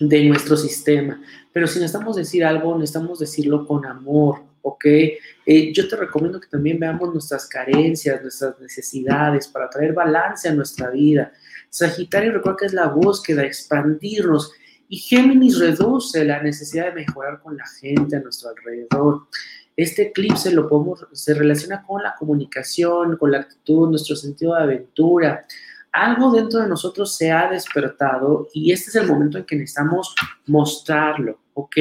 de 0.00 0.24
nuestro 0.24 0.56
sistema. 0.56 1.20
Pero 1.52 1.66
si 1.66 1.78
necesitamos 1.78 2.16
decir 2.16 2.44
algo, 2.44 2.76
necesitamos 2.76 3.18
decirlo 3.18 3.66
con 3.66 3.86
amor, 3.86 4.42
¿ok? 4.62 4.84
Eh, 4.86 5.72
yo 5.72 5.88
te 5.88 5.96
recomiendo 5.96 6.40
que 6.40 6.48
también 6.48 6.78
veamos 6.78 7.12
nuestras 7.12 7.46
carencias, 7.46 8.20
nuestras 8.22 8.58
necesidades 8.60 9.48
para 9.48 9.70
traer 9.70 9.92
balance 9.92 10.48
a 10.48 10.54
nuestra 10.54 10.90
vida. 10.90 11.32
Sagitario 11.70 12.32
recuerda 12.32 12.58
que 12.58 12.66
es 12.66 12.72
la 12.72 12.88
búsqueda, 12.88 13.44
expandirnos. 13.44 14.52
Y 14.88 14.98
Géminis 14.98 15.58
reduce 15.58 16.24
la 16.24 16.42
necesidad 16.42 16.86
de 16.86 17.04
mejorar 17.04 17.40
con 17.40 17.56
la 17.56 17.64
gente 17.80 18.16
a 18.16 18.20
nuestro 18.20 18.50
alrededor. 18.50 19.26
Este 19.76 20.02
eclipse 20.02 20.52
lo 20.52 20.68
podemos, 20.68 21.06
se 21.12 21.34
relaciona 21.34 21.82
con 21.82 22.02
la 22.02 22.14
comunicación, 22.16 23.16
con 23.16 23.32
la 23.32 23.38
actitud, 23.38 23.88
nuestro 23.88 24.14
sentido 24.14 24.54
de 24.54 24.62
aventura. 24.62 25.46
Algo 25.94 26.32
dentro 26.32 26.60
de 26.60 26.68
nosotros 26.68 27.16
se 27.16 27.30
ha 27.30 27.48
despertado 27.48 28.48
y 28.52 28.72
este 28.72 28.90
es 28.90 28.96
el 28.96 29.06
momento 29.06 29.38
en 29.38 29.44
que 29.44 29.54
necesitamos 29.54 30.14
mostrarlo, 30.46 31.38
¿ok? 31.54 31.76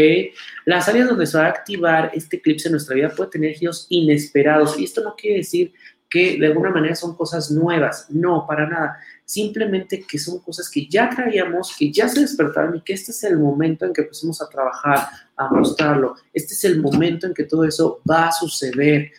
Las 0.66 0.88
áreas 0.88 1.10
donde 1.10 1.26
se 1.26 1.38
va 1.38 1.46
a 1.46 1.50
activar 1.50 2.12
este 2.14 2.38
eclipse 2.38 2.68
en 2.68 2.74
nuestra 2.74 2.96
vida 2.96 3.10
puede 3.10 3.32
tener 3.32 3.56
giros 3.56 3.88
inesperados 3.90 4.80
y 4.80 4.84
esto 4.84 5.04
no 5.04 5.16
quiere 5.16 5.38
decir 5.38 5.74
que 6.10 6.38
de 6.38 6.46
alguna 6.46 6.70
manera 6.70 6.94
son 6.94 7.16
cosas 7.16 7.50
nuevas, 7.50 8.06
no, 8.12 8.46
para 8.48 8.70
nada 8.70 8.98
simplemente 9.26 10.06
que 10.08 10.20
son 10.20 10.40
cosas 10.40 10.70
que 10.70 10.88
ya 10.88 11.10
traíamos, 11.10 11.76
que 11.78 11.92
ya 11.92 12.08
se 12.08 12.22
despertaron 12.22 12.76
y 12.76 12.82
que 12.82 12.94
este 12.94 13.12
es 13.12 13.24
el 13.24 13.40
momento 13.40 13.86
en 13.86 13.94
que 13.94 14.02
empecemos 14.02 14.42
a 14.42 14.50
trabajar, 14.50 15.08
a 15.36 15.50
mostrarlo. 15.50 16.16
Este 16.32 16.54
es 16.54 16.64
el 16.66 16.82
momento 16.82 17.28
en 17.28 17.34
que 17.34 17.46
todo 17.46 17.64
eso 17.64 18.02
va 18.10 18.28
a 18.28 18.32
suceder. 18.32 19.12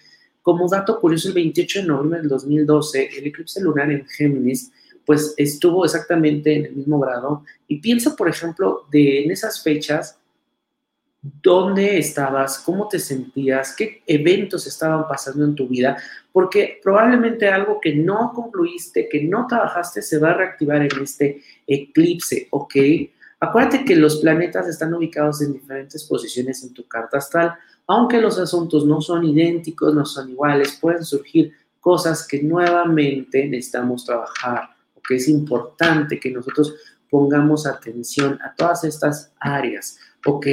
Como 0.42 0.68
dato 0.68 1.00
curioso, 1.00 1.28
el 1.28 1.34
28 1.34 1.80
de 1.80 1.86
noviembre 1.86 2.20
del 2.20 2.28
2012, 2.28 3.10
el 3.18 3.26
eclipse 3.26 3.60
lunar 3.60 3.90
en 3.90 4.06
Géminis, 4.06 4.70
pues 5.04 5.34
estuvo 5.36 5.84
exactamente 5.84 6.56
en 6.56 6.66
el 6.66 6.76
mismo 6.76 6.98
grado. 6.98 7.44
Y 7.68 7.80
piensa, 7.80 8.16
por 8.16 8.28
ejemplo, 8.28 8.86
de 8.90 9.24
en 9.24 9.30
esas 9.30 9.62
fechas, 9.62 10.18
dónde 11.42 11.98
estabas, 11.98 12.58
cómo 12.58 12.86
te 12.86 12.98
sentías, 12.98 13.74
qué 13.74 14.02
eventos 14.06 14.66
estaban 14.66 15.08
pasando 15.08 15.44
en 15.44 15.54
tu 15.54 15.66
vida, 15.66 15.96
porque 16.32 16.80
probablemente 16.82 17.48
algo 17.48 17.80
que 17.80 17.94
no 17.94 18.32
concluiste, 18.34 19.08
que 19.08 19.24
no 19.24 19.46
trabajaste, 19.46 20.02
se 20.02 20.18
va 20.18 20.30
a 20.30 20.34
reactivar 20.34 20.82
en 20.82 21.02
este 21.02 21.42
eclipse, 21.66 22.48
¿ok? 22.50 22.74
Acuérdate 23.40 23.84
que 23.84 23.96
los 23.96 24.16
planetas 24.16 24.68
están 24.68 24.92
ubicados 24.92 25.40
en 25.40 25.54
diferentes 25.54 26.04
posiciones 26.04 26.62
en 26.62 26.74
tu 26.74 26.86
carta 26.86 27.18
astral, 27.18 27.54
aunque 27.86 28.20
los 28.20 28.38
asuntos 28.38 28.84
no 28.84 29.00
son 29.00 29.24
idénticos, 29.24 29.94
no 29.94 30.04
son 30.04 30.30
iguales, 30.30 30.78
pueden 30.80 31.04
surgir 31.04 31.52
cosas 31.80 32.26
que 32.26 32.42
nuevamente 32.42 33.46
necesitamos 33.46 34.04
trabajar, 34.04 34.73
¿ok? 35.04 35.10
Es 35.12 35.28
importante 35.28 36.18
que 36.18 36.30
nosotros 36.30 36.74
pongamos 37.10 37.66
atención 37.66 38.38
a 38.42 38.54
todas 38.54 38.84
estas 38.84 39.32
áreas 39.38 39.98
Ok, 40.26 40.46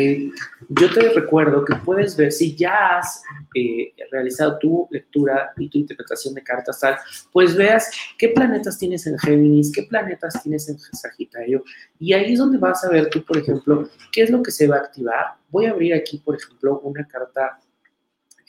yo 0.67 0.93
te 0.93 1.13
recuerdo 1.13 1.63
que 1.63 1.75
puedes 1.75 2.17
ver, 2.17 2.33
si 2.33 2.55
ya 2.57 2.97
has 2.97 3.23
eh, 3.55 3.93
realizado 4.11 4.57
tu 4.59 4.87
lectura 4.91 5.53
y 5.57 5.69
tu 5.69 5.77
interpretación 5.77 6.33
de 6.33 6.43
cartas 6.43 6.81
tal, 6.81 6.97
pues 7.31 7.55
veas 7.55 7.89
qué 8.17 8.29
planetas 8.29 8.77
tienes 8.77 9.07
en 9.07 9.17
Géminis, 9.17 9.71
qué 9.71 9.83
planetas 9.83 10.43
tienes 10.43 10.67
en 10.67 10.77
Sagitario, 10.77 11.63
y 11.97 12.11
ahí 12.11 12.33
es 12.33 12.39
donde 12.39 12.57
vas 12.57 12.83
a 12.83 12.89
ver 12.89 13.09
tú, 13.09 13.23
por 13.23 13.37
ejemplo, 13.37 13.89
qué 14.11 14.23
es 14.23 14.29
lo 14.29 14.43
que 14.43 14.51
se 14.51 14.67
va 14.67 14.75
a 14.75 14.79
activar. 14.79 15.35
Voy 15.49 15.67
a 15.67 15.71
abrir 15.71 15.93
aquí, 15.93 16.17
por 16.17 16.35
ejemplo, 16.35 16.81
una 16.81 17.07
carta 17.07 17.61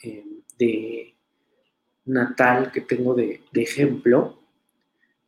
eh, 0.03 0.25
de 0.59 1.15
natal 2.03 2.69
que 2.73 2.81
tengo 2.81 3.15
de, 3.15 3.41
ejemplo. 3.53 4.42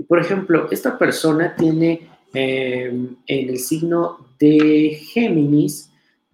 Por 0.07 0.19
ejemplo, 0.19 0.67
esta 0.71 0.97
persona 0.97 1.55
tiene 1.55 2.09
eh, 2.33 2.87
en 3.27 3.49
el 3.49 3.59
signo 3.59 4.27
de 4.37 4.99
Géminis 5.13 5.89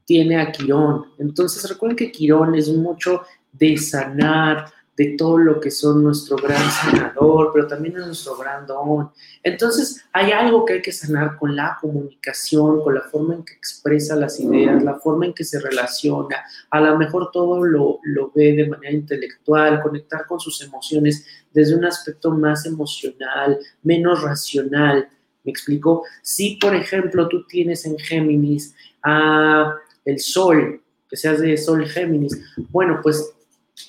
tiene 0.05 0.37
a 0.41 0.51
Quirón. 0.51 1.05
Entonces 1.19 1.69
recuerden 1.69 1.95
que 1.95 2.11
Quirón 2.11 2.55
es 2.55 2.69
mucho 2.69 3.21
de 3.51 3.77
sanar, 3.77 4.65
de 5.01 5.17
todo 5.17 5.39
lo 5.39 5.59
que 5.59 5.71
son 5.71 6.03
nuestro 6.03 6.35
gran 6.35 6.69
sanador, 6.69 7.49
pero 7.51 7.67
también 7.67 7.97
es 7.97 8.05
nuestro 8.05 8.37
gran 8.37 8.67
don. 8.67 9.09
Entonces 9.41 10.05
hay 10.13 10.31
algo 10.31 10.63
que 10.63 10.73
hay 10.73 10.81
que 10.83 10.91
sanar 10.91 11.37
con 11.37 11.55
la 11.55 11.75
comunicación, 11.81 12.83
con 12.83 12.93
la 12.93 13.01
forma 13.01 13.33
en 13.33 13.43
que 13.43 13.53
expresa 13.53 14.15
las 14.15 14.39
ideas, 14.39 14.83
la 14.83 14.99
forma 14.99 15.25
en 15.25 15.33
que 15.33 15.43
se 15.43 15.59
relaciona. 15.59 16.37
A 16.69 16.79
lo 16.79 16.99
mejor 16.99 17.31
todo 17.31 17.65
lo, 17.65 17.97
lo 18.03 18.31
ve 18.35 18.53
de 18.53 18.69
manera 18.69 18.93
intelectual, 18.93 19.81
conectar 19.81 20.27
con 20.27 20.39
sus 20.39 20.61
emociones 20.61 21.25
desde 21.51 21.75
un 21.75 21.85
aspecto 21.85 22.29
más 22.29 22.67
emocional, 22.67 23.57
menos 23.81 24.21
racional. 24.21 25.09
¿Me 25.43 25.51
explico? 25.51 26.03
Si, 26.21 26.57
por 26.57 26.75
ejemplo, 26.75 27.27
tú 27.27 27.47
tienes 27.47 27.85
en 27.87 27.97
Géminis 27.97 28.75
a 29.01 29.73
el 30.05 30.19
Sol, 30.19 30.79
que 31.09 31.17
seas 31.17 31.39
de 31.39 31.57
Sol 31.57 31.87
Géminis, 31.87 32.39
bueno, 32.69 32.99
pues 33.01 33.33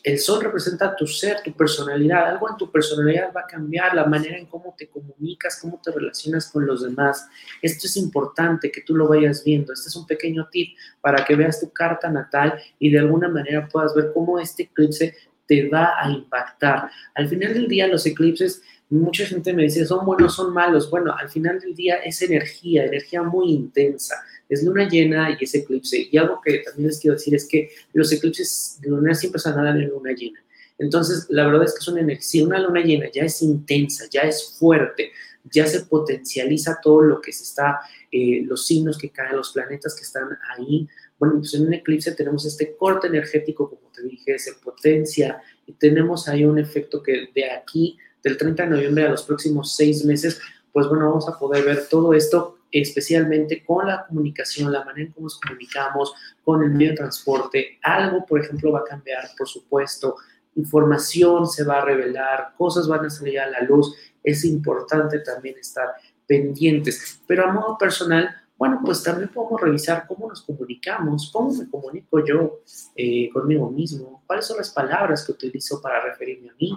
el 0.02 0.18
Sol 0.18 0.42
representa 0.42 0.96
tu 0.96 1.06
ser, 1.06 1.42
tu 1.42 1.52
personalidad. 1.52 2.28
Algo 2.28 2.50
en 2.50 2.56
tu 2.56 2.70
personalidad 2.70 3.32
va 3.34 3.42
a 3.42 3.46
cambiar, 3.46 3.94
la 3.94 4.04
manera 4.04 4.36
en 4.36 4.46
cómo 4.46 4.74
te 4.76 4.88
comunicas, 4.88 5.60
cómo 5.60 5.80
te 5.82 5.92
relacionas 5.92 6.50
con 6.50 6.66
los 6.66 6.82
demás. 6.82 7.28
Esto 7.60 7.86
es 7.86 7.96
importante 7.96 8.72
que 8.72 8.80
tú 8.80 8.96
lo 8.96 9.06
vayas 9.06 9.44
viendo. 9.44 9.72
Este 9.72 9.88
es 9.88 9.96
un 9.96 10.06
pequeño 10.06 10.48
tip 10.50 10.76
para 11.00 11.24
que 11.24 11.36
veas 11.36 11.60
tu 11.60 11.70
carta 11.70 12.10
natal 12.10 12.58
y 12.80 12.90
de 12.90 12.98
alguna 12.98 13.28
manera 13.28 13.68
puedas 13.68 13.94
ver 13.94 14.10
cómo 14.12 14.40
este 14.40 14.64
eclipse 14.64 15.14
te 15.46 15.68
va 15.68 15.92
a 16.00 16.10
impactar. 16.10 16.90
Al 17.14 17.28
final 17.28 17.54
del 17.54 17.68
día, 17.68 17.86
los 17.86 18.04
eclipses 18.04 18.62
mucha 18.92 19.24
gente 19.24 19.52
me 19.52 19.62
dice, 19.64 19.86
son 19.86 20.04
buenos, 20.04 20.34
son 20.34 20.52
malos. 20.52 20.90
Bueno, 20.90 21.14
al 21.16 21.30
final 21.30 21.58
del 21.60 21.74
día 21.74 21.96
es 21.96 22.20
energía, 22.22 22.84
energía 22.84 23.22
muy 23.22 23.50
intensa. 23.50 24.16
Es 24.48 24.62
luna 24.62 24.88
llena 24.88 25.30
y 25.30 25.44
es 25.44 25.54
eclipse. 25.54 26.08
Y 26.10 26.18
algo 26.18 26.40
que 26.44 26.58
también 26.58 26.88
les 26.88 27.00
quiero 27.00 27.16
decir 27.16 27.34
es 27.34 27.46
que 27.46 27.70
los 27.94 28.12
eclipses 28.12 28.78
de 28.82 28.90
luna 28.90 29.14
siempre 29.14 29.40
se 29.40 29.50
dan 29.50 29.80
en 29.80 29.88
luna 29.88 30.12
llena. 30.12 30.40
Entonces, 30.78 31.26
la 31.30 31.46
verdad 31.46 31.64
es 31.64 31.72
que 31.72 31.78
es 31.78 31.88
una 31.88 32.00
energía, 32.00 32.44
una 32.44 32.58
luna 32.58 32.82
llena 32.82 33.10
ya 33.10 33.22
es 33.22 33.40
intensa, 33.40 34.04
ya 34.10 34.22
es 34.22 34.56
fuerte, 34.58 35.12
ya 35.44 35.66
se 35.66 35.80
potencializa 35.86 36.78
todo 36.82 37.02
lo 37.02 37.20
que 37.20 37.32
se 37.32 37.44
está, 37.44 37.80
eh, 38.10 38.42
los 38.44 38.66
signos 38.66 38.98
que 38.98 39.10
caen, 39.10 39.36
los 39.36 39.52
planetas 39.52 39.94
que 39.94 40.02
están 40.02 40.28
ahí. 40.56 40.88
Bueno, 41.18 41.36
pues 41.38 41.54
en 41.54 41.66
un 41.66 41.74
eclipse 41.74 42.12
tenemos 42.12 42.44
este 42.44 42.76
corte 42.76 43.06
energético, 43.06 43.70
como 43.70 43.90
te 43.92 44.02
dije, 44.02 44.38
se 44.38 44.54
potencia 44.54 45.40
y 45.66 45.72
tenemos 45.72 46.28
ahí 46.28 46.44
un 46.44 46.58
efecto 46.58 47.02
que 47.02 47.28
de 47.34 47.50
aquí 47.50 47.96
del 48.22 48.36
30 48.36 48.64
de 48.64 48.70
noviembre 48.70 49.06
a 49.06 49.10
los 49.10 49.22
próximos 49.22 49.74
seis 49.74 50.04
meses, 50.04 50.40
pues 50.72 50.88
bueno, 50.88 51.08
vamos 51.08 51.28
a 51.28 51.38
poder 51.38 51.64
ver 51.64 51.86
todo 51.88 52.14
esto 52.14 52.58
especialmente 52.72 53.62
con 53.62 53.86
la 53.86 54.06
comunicación, 54.06 54.72
la 54.72 54.84
manera 54.84 55.06
en 55.06 55.12
cómo 55.12 55.26
nos 55.26 55.38
comunicamos, 55.38 56.14
con 56.42 56.62
el 56.62 56.70
medio 56.70 56.90
de 56.90 56.96
transporte. 56.96 57.78
Algo, 57.82 58.24
por 58.24 58.40
ejemplo, 58.40 58.72
va 58.72 58.80
a 58.80 58.84
cambiar, 58.84 59.28
por 59.36 59.46
supuesto. 59.46 60.16
Información 60.56 61.46
se 61.46 61.64
va 61.64 61.82
a 61.82 61.84
revelar, 61.84 62.54
cosas 62.56 62.88
van 62.88 63.04
a 63.04 63.10
salir 63.10 63.38
a 63.40 63.50
la 63.50 63.60
luz. 63.60 63.94
Es 64.22 64.44
importante 64.44 65.18
también 65.20 65.58
estar 65.58 65.88
pendientes. 66.26 67.20
Pero 67.26 67.44
a 67.46 67.52
modo 67.52 67.76
personal, 67.76 68.34
bueno, 68.56 68.80
pues 68.84 69.02
también 69.02 69.28
podemos 69.28 69.60
revisar 69.60 70.06
cómo 70.06 70.28
nos 70.28 70.42
comunicamos, 70.42 71.30
cómo 71.32 71.52
me 71.52 71.68
comunico 71.68 72.24
yo 72.24 72.60
eh, 72.96 73.28
conmigo 73.32 73.70
mismo, 73.70 74.22
cuáles 74.26 74.46
son 74.46 74.58
las 74.58 74.70
palabras 74.70 75.26
que 75.26 75.32
utilizo 75.32 75.82
para 75.82 76.04
referirme 76.04 76.50
a 76.50 76.54
mí, 76.54 76.72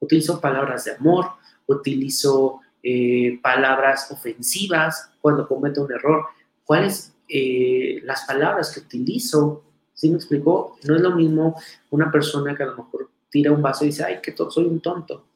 utilizo 0.00 0.40
palabras 0.40 0.84
de 0.84 0.92
amor, 0.92 1.26
utilizo 1.66 2.60
eh, 2.82 3.38
palabras 3.42 4.10
ofensivas 4.10 5.10
cuando 5.20 5.46
cometo 5.46 5.82
un 5.82 5.92
error, 5.92 6.26
cuáles 6.64 7.14
eh, 7.28 8.00
las 8.04 8.24
palabras 8.24 8.72
que 8.72 8.80
utilizo. 8.80 9.64
¿Sí 9.94 10.08
me 10.10 10.16
explicó? 10.16 10.76
No 10.84 10.94
es 10.94 11.02
lo 11.02 11.10
mismo 11.16 11.60
una 11.90 12.10
persona 12.10 12.56
que 12.56 12.62
a 12.62 12.66
lo 12.66 12.76
mejor 12.76 13.10
tira 13.30 13.50
un 13.50 13.60
vaso 13.60 13.84
y 13.84 13.88
dice, 13.88 14.04
ay, 14.04 14.20
que 14.22 14.34
soy 14.36 14.64
un 14.64 14.80
tonto. 14.80 15.26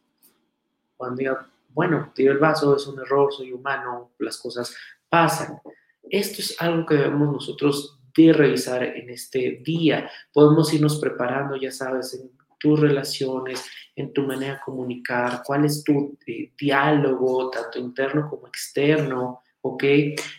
Cuando 0.96 1.16
diga, 1.16 1.48
bueno, 1.70 2.12
tiro 2.14 2.32
el 2.32 2.38
vaso, 2.38 2.76
es 2.76 2.86
un 2.86 3.00
error, 3.00 3.32
soy 3.32 3.52
humano, 3.52 4.12
las 4.18 4.38
cosas 4.38 4.74
pasan. 5.08 5.60
Esto 6.08 6.40
es 6.40 6.60
algo 6.60 6.86
que 6.86 6.94
debemos 6.94 7.32
nosotros 7.32 7.98
revisar 8.14 8.82
en 8.82 9.10
este 9.10 9.62
día. 9.64 10.10
Podemos 10.32 10.72
irnos 10.72 10.98
preparando, 11.00 11.56
ya 11.56 11.70
sabes, 11.70 12.14
en 12.14 12.30
tus 12.62 12.78
relaciones, 12.78 13.64
en 13.96 14.12
tu 14.12 14.22
manera 14.22 14.54
de 14.54 14.60
comunicar, 14.60 15.42
cuál 15.44 15.64
es 15.64 15.82
tu 15.82 16.16
eh, 16.26 16.52
diálogo, 16.56 17.50
tanto 17.50 17.80
interno 17.80 18.30
como 18.30 18.46
externo, 18.46 19.42
¿ok? 19.60 19.84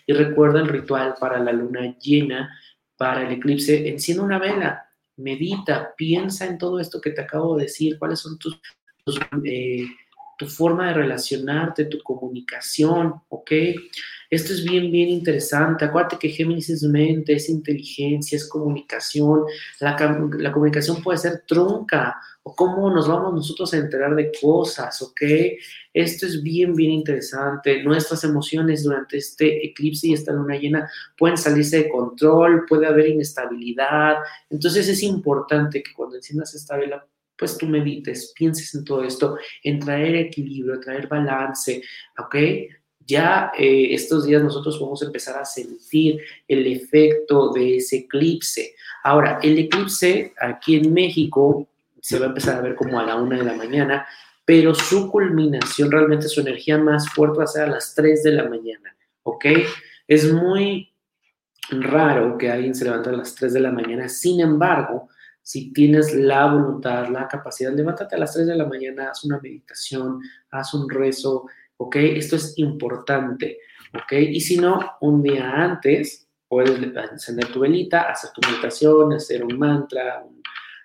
Y 0.07 0.13
recuerda 0.13 0.61
el 0.61 0.69
ritual 0.69 1.15
para 1.19 1.37
la 1.39 1.51
luna 1.51 1.97
llena, 1.99 2.57
para 2.95 3.27
el 3.27 3.33
eclipse, 3.33 3.89
enciende 3.89 4.23
una 4.23 4.39
vela, 4.39 4.89
medita, 5.17 5.93
piensa 5.95 6.45
en 6.45 6.57
todo 6.57 6.79
esto 6.79 7.01
que 7.01 7.11
te 7.11 7.21
acabo 7.21 7.57
de 7.57 7.63
decir, 7.63 7.99
cuáles 7.99 8.19
son 8.19 8.39
tus, 8.39 8.57
eh, 9.43 9.85
tu 10.37 10.47
forma 10.47 10.87
de 10.87 10.93
relacionarte, 10.93 11.85
tu 11.85 12.01
comunicación, 12.01 13.21
¿ok? 13.27 13.51
Esto 14.33 14.51
es 14.51 14.63
bien, 14.63 14.89
bien 14.91 15.09
interesante. 15.09 15.85
Acuérdate 15.85 16.17
que 16.17 16.29
Géminis 16.29 16.67
es 16.71 16.81
mente, 16.81 17.33
es 17.33 17.49
inteligencia, 17.49 18.35
es 18.35 18.49
comunicación. 18.49 19.43
La, 19.79 19.95
comunicación 20.51 21.03
puede 21.03 21.19
ser 21.19 21.43
trunca 21.47 22.19
o 22.41 22.55
cómo 22.55 22.89
nos 22.89 23.07
vamos 23.07 23.31
nosotros 23.31 23.71
a 23.75 23.77
enterar 23.77 24.15
de 24.15 24.31
cosas, 24.41 24.99
¿ok? 25.03 25.21
Esto 25.93 26.25
es 26.25 26.41
bien, 26.41 26.73
bien 26.73 26.89
interesante. 26.93 27.83
Nuestras 27.83 28.23
emociones 28.23 28.81
durante 28.81 29.17
este 29.17 29.67
eclipse 29.67 30.07
y 30.07 30.13
esta 30.13 30.33
luna 30.33 30.57
llena 30.57 30.89
pueden 31.15 31.37
salirse 31.37 31.83
de 31.83 31.89
control, 31.89 32.65
puede 32.67 32.87
haber 32.87 33.09
inestabilidad. 33.09 34.15
Entonces 34.49 34.87
es 34.87 35.03
importante 35.03 35.83
que 35.83 35.93
cuando 35.93 36.15
enciendas 36.15 36.55
esta 36.55 36.75
vela 36.75 37.07
pues 37.37 37.55
tú 37.57 37.67
medites, 37.67 38.33
pienses 38.35 38.73
en 38.73 38.83
todo 38.83 39.03
esto, 39.03 39.37
en 39.63 39.79
traer 39.79 40.15
equilibrio, 40.15 40.79
traer 40.79 41.07
balance, 41.07 41.83
¿ok? 42.17 42.35
Ya 43.05 43.51
eh, 43.57 43.87
estos 43.91 44.25
días 44.25 44.43
nosotros 44.43 44.79
vamos 44.79 45.01
a 45.01 45.05
empezar 45.05 45.37
a 45.37 45.45
sentir 45.45 46.21
el 46.47 46.67
efecto 46.67 47.51
de 47.51 47.77
ese 47.77 47.97
eclipse. 47.97 48.75
Ahora, 49.03 49.39
el 49.41 49.57
eclipse 49.59 50.33
aquí 50.39 50.75
en 50.75 50.93
México 50.93 51.67
se 52.01 52.19
va 52.19 52.25
a 52.25 52.29
empezar 52.29 52.57
a 52.57 52.61
ver 52.61 52.75
como 52.75 52.99
a 52.99 53.05
la 53.05 53.15
una 53.15 53.37
de 53.37 53.43
la 53.43 53.53
mañana, 53.53 54.05
pero 54.45 54.75
su 54.75 55.09
culminación, 55.09 55.91
realmente 55.91 56.27
su 56.27 56.41
energía 56.41 56.77
más 56.77 57.09
fuerte 57.09 57.37
va 57.37 57.43
a 57.45 57.47
ser 57.47 57.63
a 57.63 57.67
las 57.67 57.95
3 57.95 58.23
de 58.23 58.31
la 58.31 58.49
mañana, 58.49 58.95
¿ok? 59.23 59.45
Es 60.07 60.31
muy 60.31 60.93
raro 61.69 62.37
que 62.37 62.51
alguien 62.51 62.75
se 62.75 62.83
levante 62.83 63.09
a 63.09 63.13
las 63.13 63.35
3 63.35 63.53
de 63.53 63.59
la 63.61 63.71
mañana, 63.71 64.09
sin 64.09 64.41
embargo, 64.41 65.07
si 65.41 65.73
tienes 65.73 66.13
la 66.13 66.45
voluntad, 66.51 67.09
la 67.09 67.27
capacidad, 67.27 67.73
levántate 67.73 68.15
a 68.15 68.19
las 68.19 68.33
3 68.33 68.47
de 68.47 68.55
la 68.55 68.65
mañana, 68.65 69.09
haz 69.09 69.25
una 69.25 69.39
meditación, 69.39 70.21
haz 70.51 70.73
un 70.73 70.89
rezo, 70.89 71.45
¿ok? 71.77 71.95
Esto 71.95 72.35
es 72.35 72.57
importante, 72.57 73.59
¿ok? 73.93 74.13
Y 74.13 74.41
si 74.41 74.57
no, 74.57 74.79
un 75.01 75.21
día 75.21 75.51
antes 75.51 76.27
puedes 76.47 76.79
encender 77.11 77.47
tu 77.47 77.61
velita, 77.61 78.03
hacer 78.03 78.31
tu 78.31 78.41
meditación, 78.47 79.13
hacer 79.13 79.43
un 79.43 79.57
mantra, 79.57 80.23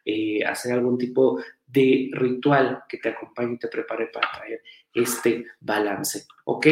eh, 0.05 0.43
hacer 0.45 0.73
algún 0.73 0.97
tipo 0.97 1.39
de 1.67 2.09
ritual 2.13 2.83
que 2.89 2.97
te 2.97 3.11
acompañe 3.11 3.55
y 3.55 3.59
te 3.59 3.69
prepare 3.69 4.07
para 4.07 4.31
traer 4.33 4.63
este 4.95 5.45
balance, 5.61 6.27
¿ok? 6.45 6.67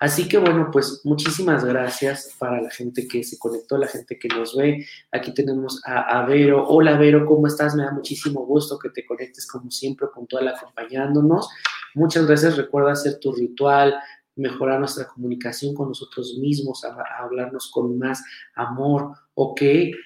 Así 0.00 0.28
que 0.28 0.36
bueno, 0.36 0.68
pues 0.70 1.00
muchísimas 1.04 1.64
gracias 1.64 2.36
para 2.38 2.60
la 2.60 2.70
gente 2.70 3.08
que 3.08 3.24
se 3.24 3.38
conectó, 3.38 3.78
la 3.78 3.86
gente 3.86 4.18
que 4.18 4.28
nos 4.28 4.54
ve. 4.54 4.86
Aquí 5.10 5.32
tenemos 5.32 5.80
a, 5.86 6.20
a, 6.20 6.26
Vero. 6.26 6.66
Hola 6.68 6.98
Vero, 6.98 7.24
¿cómo 7.24 7.46
estás? 7.46 7.74
Me 7.74 7.84
da 7.84 7.90
muchísimo 7.90 8.44
gusto 8.44 8.78
que 8.78 8.90
te 8.90 9.06
conectes 9.06 9.46
como 9.46 9.70
siempre 9.70 10.06
la 10.42 10.50
acompañándonos. 10.50 11.48
Muchas 11.94 12.26
gracias, 12.26 12.56
recuerda 12.56 12.92
hacer 12.92 13.18
tu 13.20 13.32
ritual, 13.32 13.94
mejorar 14.36 14.80
nuestra 14.80 15.06
comunicación 15.06 15.74
con 15.74 15.88
nosotros 15.88 16.36
mismos, 16.38 16.84
a, 16.84 16.96
hablarnos 17.20 17.70
con 17.70 17.96
más 17.98 18.22
amor, 18.54 19.12
¿ok? 19.34 19.62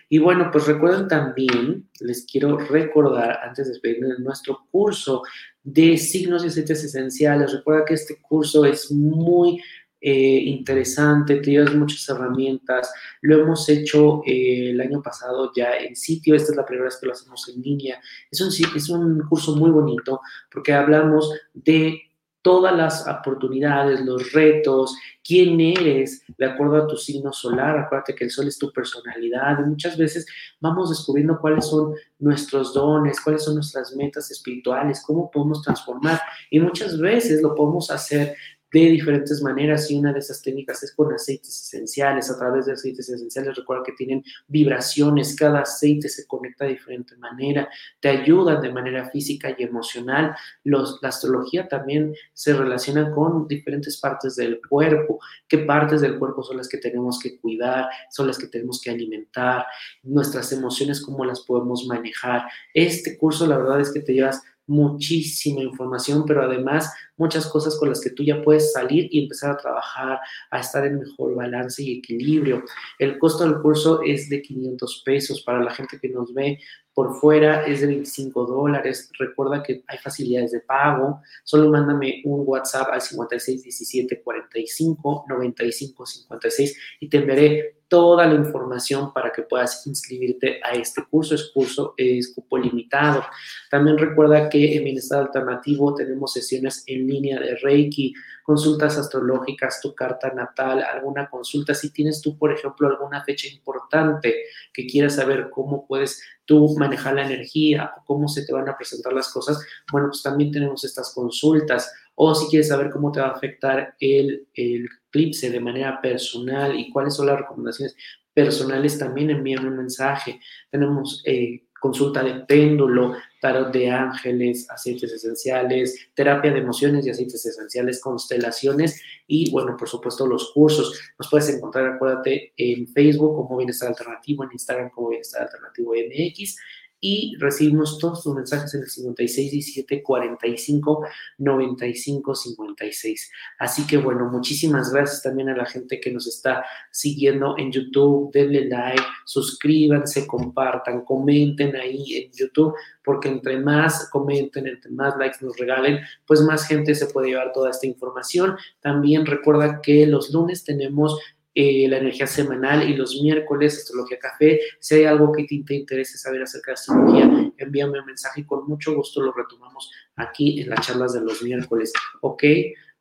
Y 0.09 0.18
bueno, 0.18 0.51
pues 0.53 0.66
recuerden 0.66 1.09
también, 1.09 1.88
les 2.01 2.27
quiero 2.27 2.59
recordar 2.59 3.40
antes 3.42 3.66
de 3.66 3.72
despedirme 3.72 4.09
de 4.09 4.18
nuestro 4.18 4.66
curso 4.70 5.22
de 5.62 5.96
signos 5.96 6.44
y 6.44 6.48
aceites 6.48 6.85
esenciales. 6.85 7.53
Recuerda 7.53 7.85
que 7.85 7.94
este 7.94 8.20
curso 8.20 8.64
es 8.64 8.90
muy 8.92 9.61
eh, 10.00 10.42
interesante, 10.44 11.37
te 11.37 11.50
llevas 11.50 11.74
muchas 11.74 12.08
herramientas. 12.08 12.92
Lo 13.20 13.40
hemos 13.40 13.68
hecho 13.68 14.22
eh, 14.26 14.70
el 14.70 14.80
año 14.80 15.02
pasado 15.02 15.50
ya 15.54 15.76
en 15.76 15.96
sitio, 15.96 16.34
esta 16.34 16.52
es 16.52 16.56
la 16.56 16.64
primera 16.64 16.84
vez 16.84 16.98
que 17.00 17.06
lo 17.06 17.12
hacemos 17.12 17.48
en 17.48 17.62
línea. 17.62 18.00
Es 18.30 18.40
un, 18.40 18.48
es 18.48 18.88
un 18.88 19.20
curso 19.28 19.56
muy 19.56 19.70
bonito 19.70 20.20
porque 20.50 20.72
hablamos 20.72 21.32
de 21.52 22.02
todas 22.42 22.74
las 22.74 23.06
oportunidades, 23.06 24.00
los 24.00 24.32
retos, 24.32 24.96
quién 25.22 25.61
eres 25.61 26.22
de 26.38 26.46
acuerdo 26.46 26.76
a 26.76 26.87
tu 26.87 26.96
signo 26.96 27.32
solar. 27.32 27.76
Acuérdate 27.78 28.14
que 28.14 28.24
el 28.24 28.30
sol 28.30 28.46
es 28.46 28.58
tu 28.58 28.72
personalidad. 28.72 29.58
Y 29.61 29.68
muchas 29.68 29.98
veces 29.98 30.26
vamos 30.61 30.88
descubriendo 30.88 31.38
cuáles 31.40 31.66
son 31.66 31.94
nuestros 32.18 32.72
dones, 32.72 33.20
cuáles 33.20 33.44
son 33.44 33.56
nuestras 33.56 33.94
metas 33.94 34.30
espirituales, 34.30 35.02
cómo 35.04 35.30
podemos 35.30 35.62
transformar. 35.62 36.20
Y 36.50 36.61
muchas 36.61 36.98
veces 36.98 37.42
lo 37.42 37.54
podemos 37.54 37.90
hacer 37.90 38.34
de 38.72 38.81
diferentes 38.81 39.42
maneras 39.42 39.90
y 39.90 39.98
una 39.98 40.12
de 40.12 40.18
esas 40.18 40.42
técnicas 40.42 40.83
es 40.83 40.94
con 40.94 41.12
aceites 41.12 41.62
esenciales. 41.64 42.31
A 42.31 42.38
través 42.38 42.66
de 42.66 42.72
aceites 42.72 43.09
esenciales, 43.09 43.57
recuerda 43.57 43.83
que 43.85 43.92
tienen 43.92 44.22
vibraciones, 44.46 45.35
cada 45.35 45.61
aceite 45.61 46.09
se 46.09 46.26
conecta 46.26 46.64
de 46.64 46.72
diferente 46.72 47.16
manera, 47.16 47.68
te 48.00 48.09
ayudan 48.09 48.61
de 48.61 48.72
manera 48.72 49.09
física 49.11 49.54
y 49.57 49.62
emocional. 49.62 50.35
Los, 50.64 50.98
la 51.02 51.09
astrología 51.09 51.68
también 51.68 52.14
se 52.33 52.52
relaciona 52.52 53.11
con 53.12 53.48
diferentes 53.48 53.98
partes 53.98 54.37
del 54.37 54.61
cuerpo. 54.68 55.18
¿Qué 55.48 55.59
partes 55.59 56.00
del 56.00 56.18
cuerpo 56.18 56.42
son 56.42 56.59
las 56.59 56.68
que 56.68 56.78
tenemos 56.78 57.18
que 57.18 57.38
cuidar? 57.38 57.88
Son 58.11 58.26
las 58.26 58.38
que 58.38 58.48
tenemos 58.48 58.81
que 58.81 58.90
alimentar. 58.90 59.66
Nuestras 60.02 60.52
emociones, 60.52 61.00
cómo 61.00 61.24
las 61.24 61.40
podemos 61.40 61.87
manejar. 61.87 62.42
Este 62.74 63.16
curso, 63.16 63.46
la 63.46 63.57
verdad 63.57 63.81
es 63.81 63.92
que 63.92 64.00
te 64.00 64.12
llevas 64.12 64.42
muchísima 64.68 65.62
información, 65.62 66.24
pero 66.26 66.42
además 66.42 66.92
muchas 67.18 67.46
cosas 67.46 67.76
con 67.78 67.88
las 67.90 68.00
que 68.00 68.11
tú 68.11 68.22
ya 68.22 68.42
puedes 68.42 68.72
salir 68.72 69.09
y 69.11 69.24
empezar 69.24 69.50
a 69.50 69.57
trabajar, 69.57 70.18
a 70.50 70.61
estar 70.61 70.87
en 70.87 71.00
mejor 71.00 71.35
balance 71.35 71.83
y 71.83 71.98
equilibrio. 71.98 72.64
El 72.98 73.18
costo 73.18 73.44
del 73.44 73.61
curso 73.61 74.00
es 74.02 74.28
de 74.31 74.40
500 74.40 75.02
pesos 75.04 75.42
para 75.42 75.62
la 75.62 75.70
gente 75.70 75.98
que 76.00 76.09
nos 76.09 76.33
ve 76.33 76.59
por 76.98 77.14
fuera 77.14 77.64
es 77.64 77.81
de 77.81 77.87
25 77.87 78.44
dólares. 78.44 79.09
Recuerda 79.16 79.62
que 79.62 79.85
hay 79.87 79.98
facilidades 79.98 80.50
de 80.50 80.59
pago. 80.59 81.22
Solo 81.44 81.70
mándame 81.70 82.22
un 82.24 82.42
WhatsApp 82.44 82.88
al 82.90 83.00
56 83.00 83.62
17 83.62 84.20
45 84.20 85.26
95 85.28 86.07
56 86.07 86.76
y 86.98 87.09
te 87.09 87.18
enviaré 87.18 87.76
toda 87.87 88.26
la 88.26 88.35
información 88.35 89.12
para 89.12 89.31
que 89.33 89.42
puedas 89.42 89.87
inscribirte 89.87 90.61
a 90.62 90.72
este 90.72 91.04
curso. 91.09 91.37
Es 91.37 91.50
curso, 91.54 91.94
es 91.96 92.35
cupo 92.35 92.59
limitado. 92.59 93.24
También 93.70 93.96
recuerda 93.96 94.48
que 94.48 94.76
en 94.76 94.83
Bienestar 94.83 95.22
Alternativo 95.22 95.94
tenemos 95.94 96.33
sesiones 96.33 96.83
en 96.87 97.07
línea 97.09 97.40
de 97.40 97.57
Reiki, 97.57 98.14
consultas 98.42 98.97
astrológicas, 98.97 99.81
tu 99.81 99.94
carta 99.94 100.33
natal, 100.33 100.83
alguna 100.83 101.29
consulta. 101.29 101.75
Si 101.75 101.92
tienes 101.92 102.23
tú, 102.23 102.38
por 102.38 102.53
ejemplo, 102.53 102.88
alguna 102.88 103.23
fecha 103.25 103.49
importante 103.49 104.35
que 104.73 104.87
quieras 104.87 105.16
saber 105.16 105.51
cómo 105.51 105.87
puedes 105.87 106.23
tú 106.44 106.75
manejar 106.79 107.14
la 107.14 107.27
energía 107.27 107.92
o 107.97 108.05
cómo 108.05 108.29
se 108.29 108.47
te 108.47 108.53
van 108.53 108.68
a 108.68 108.77
presentar 108.77 109.12
las 109.12 109.33
cosas, 109.33 109.62
bueno, 109.90 110.09
pues 110.09 110.23
también 110.23 110.51
tenemos 110.51 110.85
estas 110.85 111.12
consultas. 111.12 111.92
O 112.14 112.35
si 112.35 112.49
quieres 112.49 112.68
saber 112.68 112.90
cómo 112.90 113.12
te 113.12 113.21
va 113.21 113.29
a 113.29 113.33
afectar 113.33 113.94
el, 114.01 114.49
eclipse 114.55 115.51
de 115.51 115.61
manera 115.61 116.01
personal 116.01 116.79
y 116.79 116.90
cuáles 116.90 117.14
son 117.14 117.27
las 117.27 117.38
recomendaciones 117.38 117.97
personales, 118.33 118.99
también 118.99 119.31
envíame 119.31 119.68
un 119.68 119.77
mensaje. 119.77 120.40
Tenemos 120.71 121.23
eh, 121.27 121.67
consulta 121.80 122.22
de 122.22 122.40
péndulo, 122.46 123.14
tarot 123.40 123.72
de 123.72 123.90
ángeles, 123.90 124.68
aceites 124.70 125.12
esenciales, 125.12 126.08
terapia 126.14 126.52
de 126.52 126.58
emociones 126.58 127.06
y 127.06 127.10
aceites 127.10 127.44
esenciales, 127.46 128.00
constelaciones 128.00 129.00
y, 129.26 129.50
bueno, 129.50 129.76
por 129.76 129.88
supuesto, 129.88 130.26
los 130.26 130.52
cursos. 130.52 131.00
Nos 131.18 131.30
puedes 131.30 131.48
encontrar, 131.50 131.86
acuérdate, 131.86 132.52
en 132.56 132.88
Facebook 132.88 133.36
como 133.36 133.56
Bienestar 133.58 133.90
Alternativo, 133.90 134.44
en 134.44 134.50
Instagram 134.52 134.90
como 134.90 135.10
Bienestar 135.10 135.42
Alternativo 135.42 135.92
MX 135.92 136.56
y 137.00 137.37
recibimos 137.38 137.98
todos 137.98 138.22
tus 138.22 138.34
mensajes 138.34 138.74
en 138.74 138.82
el 138.82 138.88
56 138.88 139.52
17 139.52 140.02
45 140.02 141.06
95 141.38 142.34
56. 142.34 143.32
Así 143.58 143.87
que 143.87 143.98
bueno, 143.98 144.28
muchísimas 144.30 144.92
gracias 144.92 145.22
también 145.22 145.48
a 145.48 145.56
la 145.56 145.66
gente 145.66 146.00
que 146.00 146.11
nos 146.11 146.26
está 146.26 146.64
siguiendo 146.90 147.56
en 147.56 147.70
YouTube. 147.70 148.32
Denle 148.32 148.68
like, 148.68 149.02
suscríbanse, 149.24 150.26
compartan, 150.26 151.04
comenten 151.04 151.76
ahí 151.76 152.16
en 152.16 152.32
YouTube, 152.32 152.74
porque 153.04 153.28
entre 153.28 153.58
más 153.58 154.08
comenten, 154.11 154.66
entre 154.66 154.90
más 154.90 155.16
likes 155.16 155.38
nos 155.40 155.56
regalen, 155.56 156.00
pues 156.26 156.40
más 156.42 156.66
gente 156.66 156.94
se 156.94 157.06
puede 157.06 157.28
llevar 157.28 157.52
toda 157.52 157.70
esta 157.70 157.87
información. 157.87 158.56
También 158.80 159.26
recuerda 159.26 159.80
que 159.80 160.06
los 160.06 160.32
lunes 160.32 160.64
tenemos 160.64 161.18
eh, 161.61 161.88
la 161.88 161.97
energía 161.97 162.29
semanal 162.29 162.88
y 162.88 162.94
los 162.94 163.21
miércoles 163.21 163.79
Astrología 163.79 164.16
Café. 164.21 164.61
Si 164.79 164.94
hay 164.94 165.07
algo 165.07 165.33
que 165.33 165.42
te, 165.42 165.61
te 165.66 165.75
interese 165.75 166.16
saber 166.16 166.40
acerca 166.40 166.71
de 166.71 166.75
astrología, 166.75 167.51
envíame 167.57 167.99
un 167.99 168.07
mensaje 168.07 168.42
y 168.42 168.44
con 168.44 168.68
mucho 168.68 168.94
gusto 168.94 169.21
lo 169.21 169.33
retomamos 169.33 169.90
aquí 170.14 170.61
en 170.61 170.71
las 170.71 170.87
charlas 170.87 171.14
de 171.14 171.21
los 171.21 171.42
miércoles, 171.42 171.92
¿ok? 172.21 172.44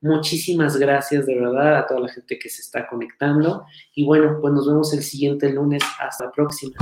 Muchísimas 0.02 0.76
gracias 0.78 1.28
de 1.28 1.36
verdad 1.36 1.78
a 1.78 1.86
toda 1.86 2.00
la 2.00 2.10
gente 2.10 2.40
que 2.40 2.50
se 2.50 2.64
está 2.64 2.88
conectando 2.88 3.64
y 3.94 4.04
bueno, 4.04 4.40
pues 4.42 4.52
nos 4.56 4.68
vemos 4.68 4.92
el 4.92 5.04
siguiente 5.04 5.54
lunes. 5.54 5.84
Hasta 6.00 6.26
la 6.26 6.32
próxima. 6.32 6.78